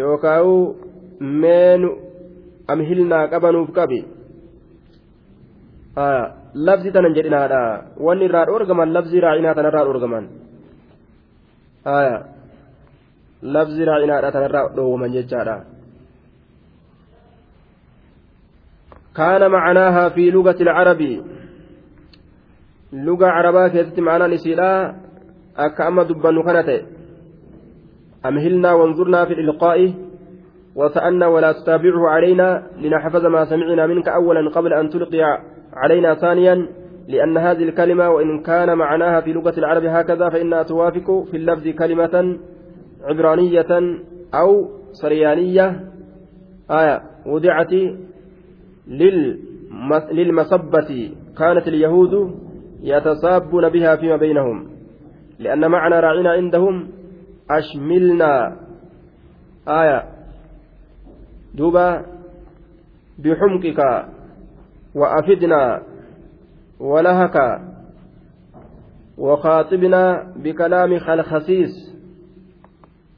yookaan 0.00 0.74
meenu 1.44 1.90
amhilnaa 2.74 3.28
qabanuuf 3.32 3.70
qabi 3.78 4.00
labsi 6.68 6.92
tanan 6.96 7.14
jedhinaadha 7.18 7.62
wanni 8.06 8.24
irraa 8.28 8.46
dhoorgaman 8.50 8.92
labsi 8.96 9.20
raacinaa 9.26 9.54
tanarraa 9.58 9.86
dhoorgaman 9.88 10.24
labsi 13.56 13.84
raacinaadha 13.84 14.32
tanarraa 14.36 14.68
dhoowwaman 14.76 15.12
jechaadha 15.18 15.56
كان 19.16 19.50
معناها 19.50 20.08
في 20.08 20.30
لغة 20.30 20.56
العرب 22.92 23.04
لغة 23.04 23.26
عربية 23.26 23.68
كيست 23.68 24.00
معنى 24.00 24.34
نسيلا 24.34 24.94
أكا 25.56 25.88
أما 25.88 26.02
دبان 26.02 26.42
كانت 26.42 26.82
أمهلنا 28.26 28.72
وانظرنا 28.72 29.24
في 29.24 29.32
الإلقاء 29.32 29.92
وسألنا 30.76 31.26
ولا 31.26 31.52
تتابعه 31.52 32.08
علينا 32.08 32.62
لنحفظ 32.80 33.26
ما 33.26 33.44
سمعنا 33.44 33.86
منك 33.86 34.08
أولا 34.08 34.50
قبل 34.50 34.72
أن 34.72 34.90
تلقي 34.90 35.22
علينا 35.74 36.14
ثانيا 36.14 36.66
لأن 37.08 37.38
هذه 37.38 37.62
الكلمة 37.62 38.10
وإن 38.10 38.42
كان 38.42 38.78
معناها 38.78 39.20
في 39.20 39.32
لغة 39.32 39.54
العرب 39.58 39.84
هكذا 39.84 40.28
فإنها 40.28 40.62
توافق 40.62 41.24
في 41.30 41.36
اللفظ 41.36 41.68
كلمة 41.68 42.38
عبرانية 43.04 44.00
أو 44.34 44.70
سريانية 44.92 45.80
آية 46.70 47.02
وضعت 47.26 47.72
للمصبة 50.12 51.10
كانت 51.38 51.68
اليهود 51.68 52.45
يتصابون 52.80 53.68
بها 53.68 53.96
فيما 53.96 54.16
بينهم 54.16 54.68
لأن 55.38 55.70
معنى 55.70 55.94
راعنا 56.00 56.30
عندهم 56.30 56.88
أشملنا. 57.50 58.56
آية. 59.68 60.08
دوبا. 61.54 62.06
بحمقك 63.18 64.08
وأفدنا 64.94 65.82
ولهك 66.80 67.60
وخاطبنا 69.18 70.32
بكلام 70.36 70.98
خلخسيس. 70.98 71.96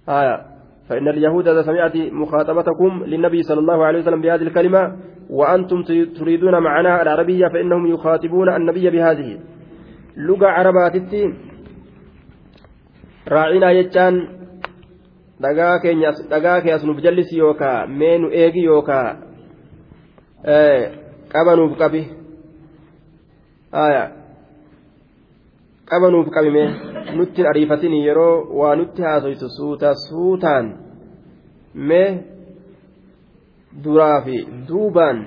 آية. 0.08 0.47
فإن 0.88 1.08
اليهود 1.08 1.48
إذا 1.48 1.62
سمعت 1.62 1.96
مخاطبتكم 1.96 3.04
للنبي 3.06 3.42
صلى 3.42 3.60
الله 3.60 3.84
عليه 3.84 3.98
وسلم 3.98 4.20
بهذه 4.20 4.42
الكلمة 4.42 4.96
وأنتم 5.30 5.82
تريدون 6.18 6.58
معناها 6.58 7.02
العربية 7.02 7.48
فإنهم 7.48 7.86
يخاطبون 7.86 8.48
النبي 8.56 8.90
بهذه. 8.90 9.38
لغة 10.16 10.46
عرباتي 10.46 11.34
raacinaa 13.28 13.74
jechaan 13.76 14.28
dhagaa 15.42 16.60
kee 16.60 16.72
asnuuf 16.72 17.02
jallisi 17.06 17.38
yookaa 17.38 17.86
mee 17.86 18.18
nu 18.18 18.30
eegi 18.42 18.64
yookaa 18.64 19.16
qabanuuf 21.34 21.76
qabi 21.78 22.02
qabanuuf 25.90 26.28
qabi 26.36 26.50
mee 26.56 26.68
nutti 27.16 27.46
ariifatini 27.50 27.98
yeroo 28.06 28.36
waa 28.60 28.74
nutti 28.80 29.02
haasoytu 29.08 29.48
suuta 29.58 29.94
suutaan 30.06 30.66
mee 31.74 32.08
duraa 33.84 34.20
fi 34.26 34.36
duubaan 34.68 35.18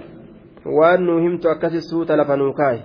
waan 0.77 0.99
nu 1.05 1.19
himtu 1.25 1.49
akkasi 1.53 1.81
suuta 1.89 2.17
lafa 2.19 2.37
nuu 2.41 2.53
kaaye 2.59 2.81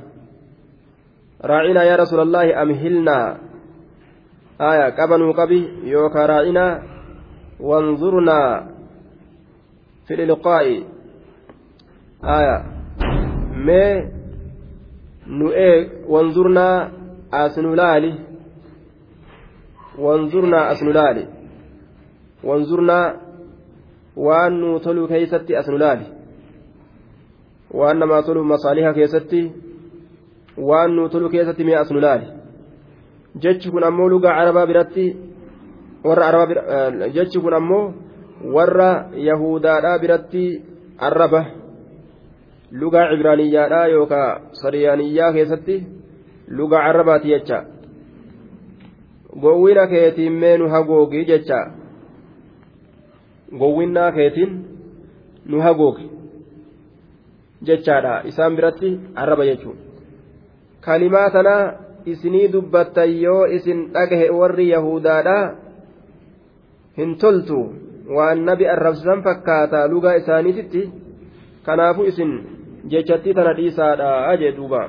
raacinaa 1.50 1.88
yaa 1.90 1.96
rasuulallaahi 2.04 2.52
amhilnaa 2.62 3.26
آية 4.60 4.88
قبنوا 4.96 5.32
قبي 5.32 5.60
يوكا 5.84 6.26
راعنا 6.26 6.82
وانظرنا 7.60 8.40
في 10.06 10.14
الإلقاء 10.14 10.82
آية 12.24 12.56
مي 13.66 13.84
نؤي 15.26 15.90
وانظرنا 16.08 16.68
أسنولالي 17.34 18.14
وانظرنا 19.98 20.72
أسنولالي 20.72 21.26
وانظرنا 22.44 23.26
waan 24.16 24.52
nu 24.60 24.80
toluu 24.80 25.08
keeysatti 25.08 25.56
as 25.56 25.68
nu 25.68 25.78
laali 25.78 26.06
waan 27.78 27.98
namaa 27.98 28.22
toluu 28.22 28.44
masaaliha 28.44 28.92
keessatti 28.94 29.40
waan 30.68 30.96
nu 30.96 31.08
toluu 31.08 31.28
keessatti 31.28 31.64
mee 31.64 31.76
as 31.76 31.90
nu 31.90 32.00
laali 32.00 32.26
jechi 33.42 33.70
kun 33.70 33.84
ammoo 33.84 34.08
lugaa 34.08 34.36
arabaa 34.40 34.66
biratti 34.66 35.04
warra 36.04 36.26
arabaa 36.28 37.08
jechi 37.16 37.40
kun 37.40 37.54
ammoo 37.54 37.92
warra 38.54 38.88
yahudaadhaa 39.28 39.98
biratti 39.98 40.44
arraba 40.98 41.44
lugaa 42.80 43.10
cibraaniyyaadhaa 43.10 43.86
yookaan 43.86 44.40
sariyaaniyyaa 44.62 45.32
keessatti 45.32 45.76
lugaa 46.48 46.82
arrabaati 46.90 47.28
jecha. 47.28 47.64
Gowwina 49.40 49.86
keetiin 49.86 50.32
mee 50.32 50.58
nu 50.58 50.68
hagoogi 50.68 51.24
jecha. 51.24 51.58
Gowwinnaa 53.58 54.12
keetiin 54.12 54.52
nu 55.46 55.60
hagoogi 55.60 56.10
jechaadha. 57.66 58.22
Isaan 58.24 58.56
biratti 58.56 59.00
arraba 59.14 59.44
jechuun 59.44 59.78
kalimaa 60.80 61.30
tanaa 61.30 61.72
isinii 62.06 62.52
dubbattan 62.52 63.22
yoo 63.22 63.44
isin 63.46 63.90
dhagahe 63.92 64.30
warri 64.30 64.68
yahudaadha 64.70 65.38
hin 66.98 67.16
toltu. 67.18 67.60
Waan 68.16 68.44
nabi 68.44 68.68
arrabsan 68.68 69.22
fakkaata 69.22 69.88
lugaa 69.88 70.14
isaaniititti 70.14 70.90
kanaafu 71.66 72.04
isin 72.04 72.32
jechattii 72.90 73.34
tana 73.34 73.54
dhiisaadha 73.56 74.36
jee 74.42 74.52
duuba 74.56 74.82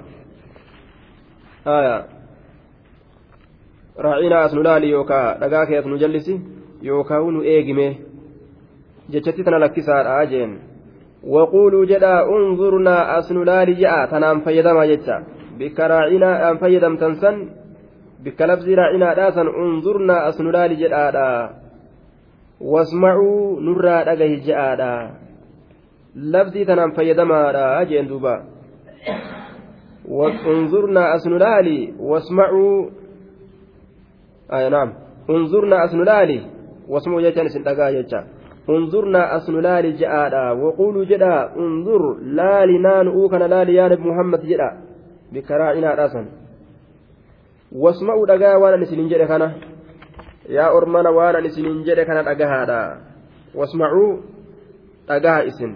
raacinaa 4.06 4.44
as 4.46 4.54
nu 4.54 4.64
laali 4.64 4.92
yookaa 4.92 5.28
dhagaa 5.42 5.66
kee 5.66 5.78
as 5.78 5.86
nu 5.86 5.98
jallisi 5.98 6.42
yookaa 6.90 7.20
nu 7.36 7.44
eegime 7.54 7.88
jechatti 9.10 9.44
tana 9.44 9.60
lakkisaadha 9.60 10.26
jeen 10.34 10.52
waquuluu 11.36 11.86
jedhaa 11.92 12.26
unzurnaa 12.36 13.04
as 13.18 13.32
nu 13.32 13.46
laali 13.52 13.76
je'a 13.82 14.08
tanaan 14.08 14.42
fayyadamaa 14.42 14.88
jecha 14.92 15.22
bikka 15.58 15.88
raacinaa 15.94 16.56
fayyadamtan 16.62 17.16
san 17.22 17.38
bikka 18.24 18.48
labsii 18.48 18.76
raacinaadhaa 18.82 19.32
san 19.32 19.48
unzurnaa 19.64 20.26
as 20.30 20.40
nu 20.40 20.52
laali 20.58 20.76
jedhaadha 20.84 21.28
wasmacuu 22.74 23.60
nurraa 23.70 24.04
dhagahi 24.10 24.38
je'aadha 24.50 24.92
labsii 26.36 26.66
tanaan 26.70 26.96
fayyadamaadha 27.00 27.66
jeen 27.90 28.10
duuba 28.12 28.36
انظرنا 30.08 31.16
أسنلالي 31.16 31.94
واسمعوا. 32.00 32.90
آه 34.52 34.70
نعم. 34.70 34.94
انظرنا 35.30 35.86
أسنلالي 35.86 36.42
واسمعوا 36.88 37.22
جيتان 37.22 37.48
سنتقا 37.48 37.92
جيتان 37.92 38.26
انظرنا 38.70 39.36
أسنلالي 39.36 39.92
جاء 39.92 40.56
وقولوا 40.58 41.06
جدا 41.06 41.56
انظر 41.56 42.14
لالي 42.22 42.78
نان 42.78 43.08
أوكنا 43.08 43.48
لالي 43.48 43.74
يا 43.76 43.88
نبي 43.88 44.04
محمد 44.10 44.42
جدا 44.42 44.70
بكراعنا 45.32 45.96
راسا. 45.96 46.26
واسمعوا 47.72 48.28
دقا 48.28 48.56
وأنا 48.56 48.78
نسنين 48.78 49.08
جدا 49.08 49.26
كان. 49.26 49.54
يا 50.50 50.78
أرمانا 50.78 51.10
وأنا 51.10 51.40
نسنين 51.40 51.84
جدا 51.84 52.04
كان 52.04 52.24
دقا 52.26 52.46
هذا. 52.46 53.02
واسمعوا 53.56 54.18
دقا 55.10 55.48
اسن. 55.48 55.72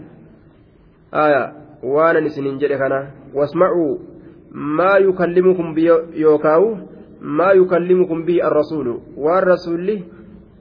آية. 1.13 1.43
وأنا 1.83 2.19
نسنين 2.19 2.57
جدا 2.57 2.77
كان. 2.77 2.93
واسمعوا. 3.35 4.10
maa 4.51 4.97
yukallimukum 4.97 5.75
yookaawu? 6.13 6.77
Maa 7.21 7.53
yukallimukum 7.53 8.25
bihi 8.25 8.41
arrasuulu? 8.41 9.01
Waan 9.17 9.43
rasuulli 9.43 10.05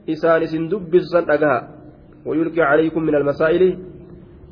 isaan 0.06 0.42
isin 0.42 0.70
dubbisan 0.70 1.24
dhagaha. 1.26 1.68
Wayulqii 2.26 2.60
calaykum 2.60 3.04
min 3.04 3.14
almasaa'ili? 3.14 3.78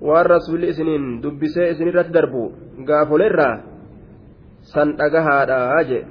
Waan 0.00 0.26
rasuulli 0.26 0.68
isiniin 0.68 1.22
dubbisee 1.22 1.70
isinirratti 1.70 2.12
darbu 2.12 2.52
gaafolerraa 2.84 3.60
san 4.72 4.96
dhagahaadha 4.96 5.84
jee. 5.88 6.06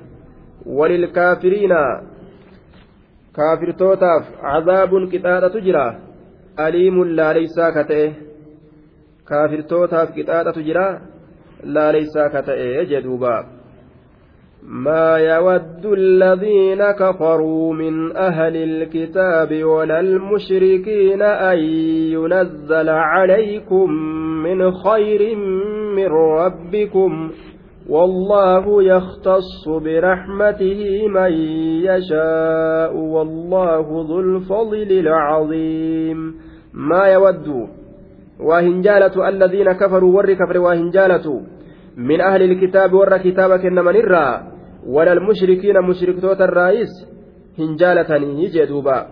Walilkaafiriina 0.66 1.82
kaafirtootaaf 3.34 4.24
cazaabun 4.42 5.10
qixaaxatu 5.12 5.62
jira. 5.68 5.86
Aliimun 6.58 7.16
laaleysaa 7.18 7.72
ka 7.72 7.84
ta'e. 7.84 8.08
Kaafirtootaaf 9.30 10.16
qixaaxatu 10.16 10.64
jira. 10.68 10.88
لا 11.64 11.92
ليس 11.92 12.18
كتئ 12.34 12.86
جدوبا 12.86 13.46
ما 14.64 15.18
يود 15.18 15.86
الذين 15.86 16.92
كفروا 16.92 17.74
من 17.74 18.18
أهل 18.18 18.56
الكتاب 18.56 19.64
ولا 19.64 20.00
المشركين 20.00 21.22
أن 21.22 21.58
ينزل 22.14 22.90
عليكم 22.90 23.92
من 24.44 24.72
خير 24.72 25.36
من 25.96 26.08
ربكم 26.08 27.32
والله 27.90 28.84
يختص 28.84 29.68
برحمته 29.68 31.08
من 31.08 31.32
يشاء 31.84 32.96
والله 32.96 34.06
ذو 34.10 34.20
الفضل 34.20 34.92
العظيم 34.92 36.36
ما 36.74 37.06
يود 37.06 37.68
واهن 38.40 38.82
جالة 38.82 39.30
الذين 39.30 39.72
كفروا 39.72 40.16
ور 40.18 40.34
كفر 40.34 40.58
واهن 40.58 40.90
جالة 40.90 41.42
من 41.98 42.22
أهل 42.22 42.42
الكتاب 42.42 42.94
ور 42.94 43.18
كتابك 43.18 43.66
إنما 43.66 43.92
نرى 43.92 44.28
ولا 44.86 45.14
المشركين 45.14 45.82
مشركتوت 45.90 46.42
الرئيس 46.42 46.92
هنجالتني 47.60 48.44
يجدوبا 48.44 49.08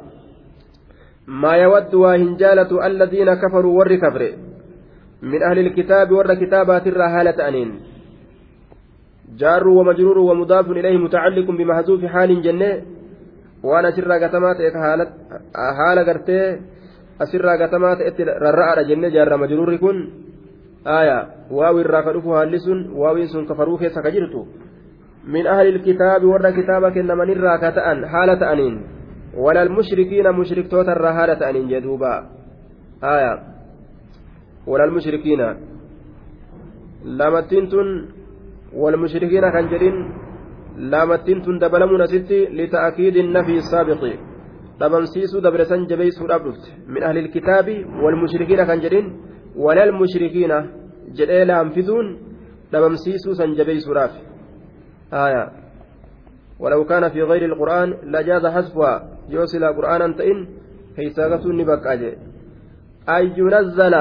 ما 1.27 1.53
يود 1.57 1.93
واهن 1.95 2.35
جالة 2.35 2.87
الذين 2.87 3.33
كفروا 3.33 3.77
ور 3.79 3.95
كفر 3.95 4.21
من 5.21 5.43
أهل 5.43 5.59
الكتاب 5.59 6.11
ور 6.11 6.33
كتابات 6.33 6.87
الرى 6.87 7.03
هالة 7.03 7.47
أنين. 7.47 7.79
جار 9.37 9.67
ومجرور 9.67 10.17
ومضاف 10.17 10.71
إليه 10.71 10.97
متعلق 10.97 11.51
بمحذوف 11.51 12.05
حال 12.05 12.41
جنة. 12.41 12.81
وأنا 13.63 13.91
سر 13.91 14.11
قتمات 14.11 14.57
حالة 15.77 16.01
قرتي. 16.07 16.59
Asirraa 17.19 17.57
gatamaa 17.57 17.95
ta'etti 17.95 18.23
rarra'aadha 18.45 18.87
jennee 18.89 19.11
jaarra 19.11 19.37
majruurri 19.37 19.79
kun 19.79 19.97
aya 20.85 21.17
waawi 21.51 21.81
irraa 21.85 22.03
ka 22.03 22.13
dhufu 22.13 22.35
haalli 22.37 22.59
sun 22.59 22.79
waawiin 23.01 23.29
sun 23.33 23.47
kafaruu 23.49 23.77
keessa 23.77 24.01
ka 24.01 24.11
jirtu 24.11 24.47
min 25.35 25.47
ahli 25.47 25.69
ilkitaabi 25.75 26.25
warra 26.33 26.51
kitaaba 26.57 26.91
kennamanirraa 26.91 27.57
ka 27.63 27.71
ta'an 27.77 28.03
haala 28.13 28.35
ta'aniin 28.43 28.75
wala 29.45 29.61
almushrikiina 29.67 30.35
mushriktoota 30.39 30.97
haala 31.17 31.35
ta'aniin 31.35 31.69
jedhuuba 31.69 32.11
aya 33.01 33.31
wala 34.67 34.83
almushrikiina 34.83 35.47
lamattiin 37.05 37.69
tun 37.69 37.89
walmushrikiina 38.83 39.51
kan 39.51 39.69
jedhin 39.73 39.97
lamattiin 40.93 41.41
tun 41.41 41.59
dabalamuun 41.59 42.01
asitti 42.01 42.47
lita'akiidi 42.59 43.23
nafi 43.23 43.61
saabiqi 43.71 44.13
dhabamsiisuu 44.79 45.41
dabresan 45.47 45.87
jabeessuudhaaf 45.91 46.43
dhufte 46.47 46.69
min 46.93 47.03
ahlil 47.09 47.29
kitaabi 47.35 47.75
walmushrikiina 48.03 48.65
kan 48.69 48.79
jedhin 48.85 49.07
walal 49.65 49.91
mushrikiina 50.01 50.57
jedhee 51.17 51.43
laamfisuun 51.51 52.07
dhabamsiisuu 52.71 53.35
san 53.41 53.55
jabeessuudhaaf 53.59 54.13
آية 55.13 55.51
ولو 56.59 56.85
كان 56.85 57.09
في 57.09 57.21
غير 57.21 57.45
القرآن 57.45 57.89
لجاز 58.03 58.45
حذفها 58.45 58.93
يوصل 59.29 59.63
قرآنا 59.77 60.07
تئن 60.17 60.47
كيساغة 60.95 61.47
نبك 61.47 61.87
أجي 61.87 62.11
أن 63.09 63.25
ينزل 63.37 63.95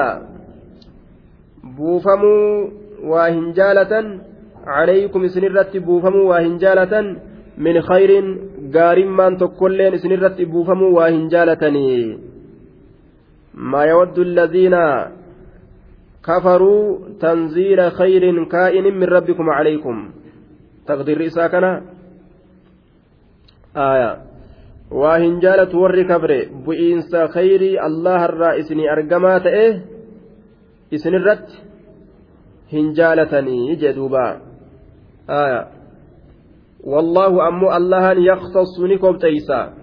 بوفموا 1.77 2.67
واهنجالة 3.03 3.93
عليكم 4.67 5.21
سنرت 5.27 5.77
بوفموا 5.77 6.23
واهنجالة 6.29 6.93
من 7.57 7.81
خير 7.81 8.11
hin 11.07 11.29
jaalatanii 11.29 12.19
maa 13.55 13.85
yawaddu 13.85 14.21
alladhiina 14.27 14.81
kafaruu 16.27 17.15
tanziila 17.23 17.91
khayrin 17.99 18.45
kaa'inin 18.53 18.97
min 19.01 19.09
rabbikum 19.15 19.51
calaykum 19.57 19.97
taqdirri 20.87 21.29
isaa 21.31 21.49
kana 21.49 21.71
aya 23.87 24.09
waa 25.01 25.17
hin 25.23 25.39
jaalatu 25.45 25.81
warri 25.83 26.05
kabre 26.11 26.39
bu'iinsa 26.65 27.27
khayrii 27.35 27.77
allaharraa 27.87 28.57
isinii 28.63 28.91
argamaa 28.95 29.39
ta'e 29.47 29.67
isinirratti 30.91 31.63
hin 32.73 32.91
jaalatanii 32.99 33.77
jedhuuba 33.85 34.25
aya 35.39 35.61
والله 36.85 37.47
أمو 37.47 37.75
الله 37.77 38.11
يختص 38.11 38.79
نكوب 38.79 39.17
تيسا. 39.17 39.73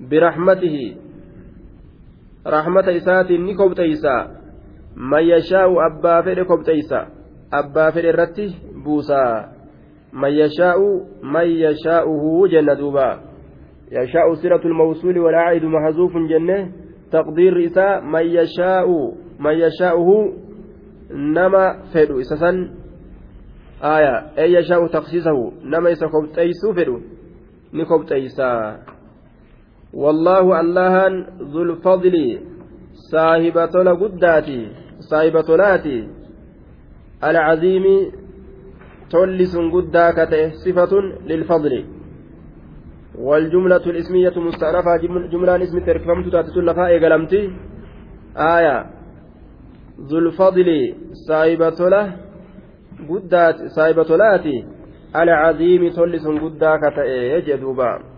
برحمته. 0.00 0.94
رحمة 2.46 2.86
إسات 2.96 3.30
نكوب 3.32 3.74
تيسا. 3.74 4.16
من 4.96 5.22
يشاء 5.22 5.68
أبا 5.86 6.20
فر 6.22 6.42
كوب 6.42 6.62
تيسا. 6.62 7.06
أبا 7.52 7.90
فر 7.90 8.04
الرتي 8.04 8.54
بوسا. 8.84 9.48
من 10.12 10.28
يشاء 10.28 10.78
من 11.22 11.46
يشاءه 11.46 12.46
جنة 12.52 12.74
دوبا. 12.74 13.20
يشاء 13.92 14.34
سيرة 14.34 14.60
الموصول 14.64 15.18
والعائد 15.18 15.64
محذوف 15.64 16.12
جنة. 16.30 16.72
تقدير 17.12 17.64
إساء. 17.64 18.00
من 18.00 18.26
يشاء 18.26 18.88
من 19.40 19.52
يشاءه 19.52 20.32
نما 21.10 21.82
فدو 21.94 22.20
إسسا 22.20 22.77
yashaa'u 23.82 24.88
taqsiisahu 24.88 25.52
nama 25.62 25.90
isa 25.90 26.08
kobxeeysuu 26.08 26.74
fedhu 26.74 27.02
ni 27.72 27.84
kobxeeysaa 27.84 28.78
wallaahu 29.92 30.54
allahan 30.54 31.26
zulfadli 31.52 32.40
saahibatola 33.10 33.94
guddaati 33.94 34.68
saahibatolaati 35.10 36.08
alcaziimi 37.20 38.12
tolli 39.10 39.46
sun 39.46 39.70
guddaa 39.70 40.12
ka 40.12 40.26
ta'e 40.26 40.50
sifatun 40.64 41.14
lilfadli 41.26 41.98
والجملة 43.18 43.76
الاسمية 43.76 44.36
مستأنفة 44.38 44.96
جملة 45.32 45.62
اسم 45.62 45.78
تركفمت 45.78 46.32
تاتت 46.32 46.56
لفاء 46.56 46.90
قلمتي 47.04 47.42
آية 48.36 48.86
ذو 50.08 50.18
الفضل 50.18 50.68
سايبة 51.28 51.78
له 51.94 52.27
tolaati 54.04 54.56
alcaziimi 55.12 55.90
tolli 55.90 56.18
sun 56.20 56.38
guddaa 56.38 56.78
ka 56.78 56.90
ta'e 56.90 57.42
jedhuuba 57.48 58.17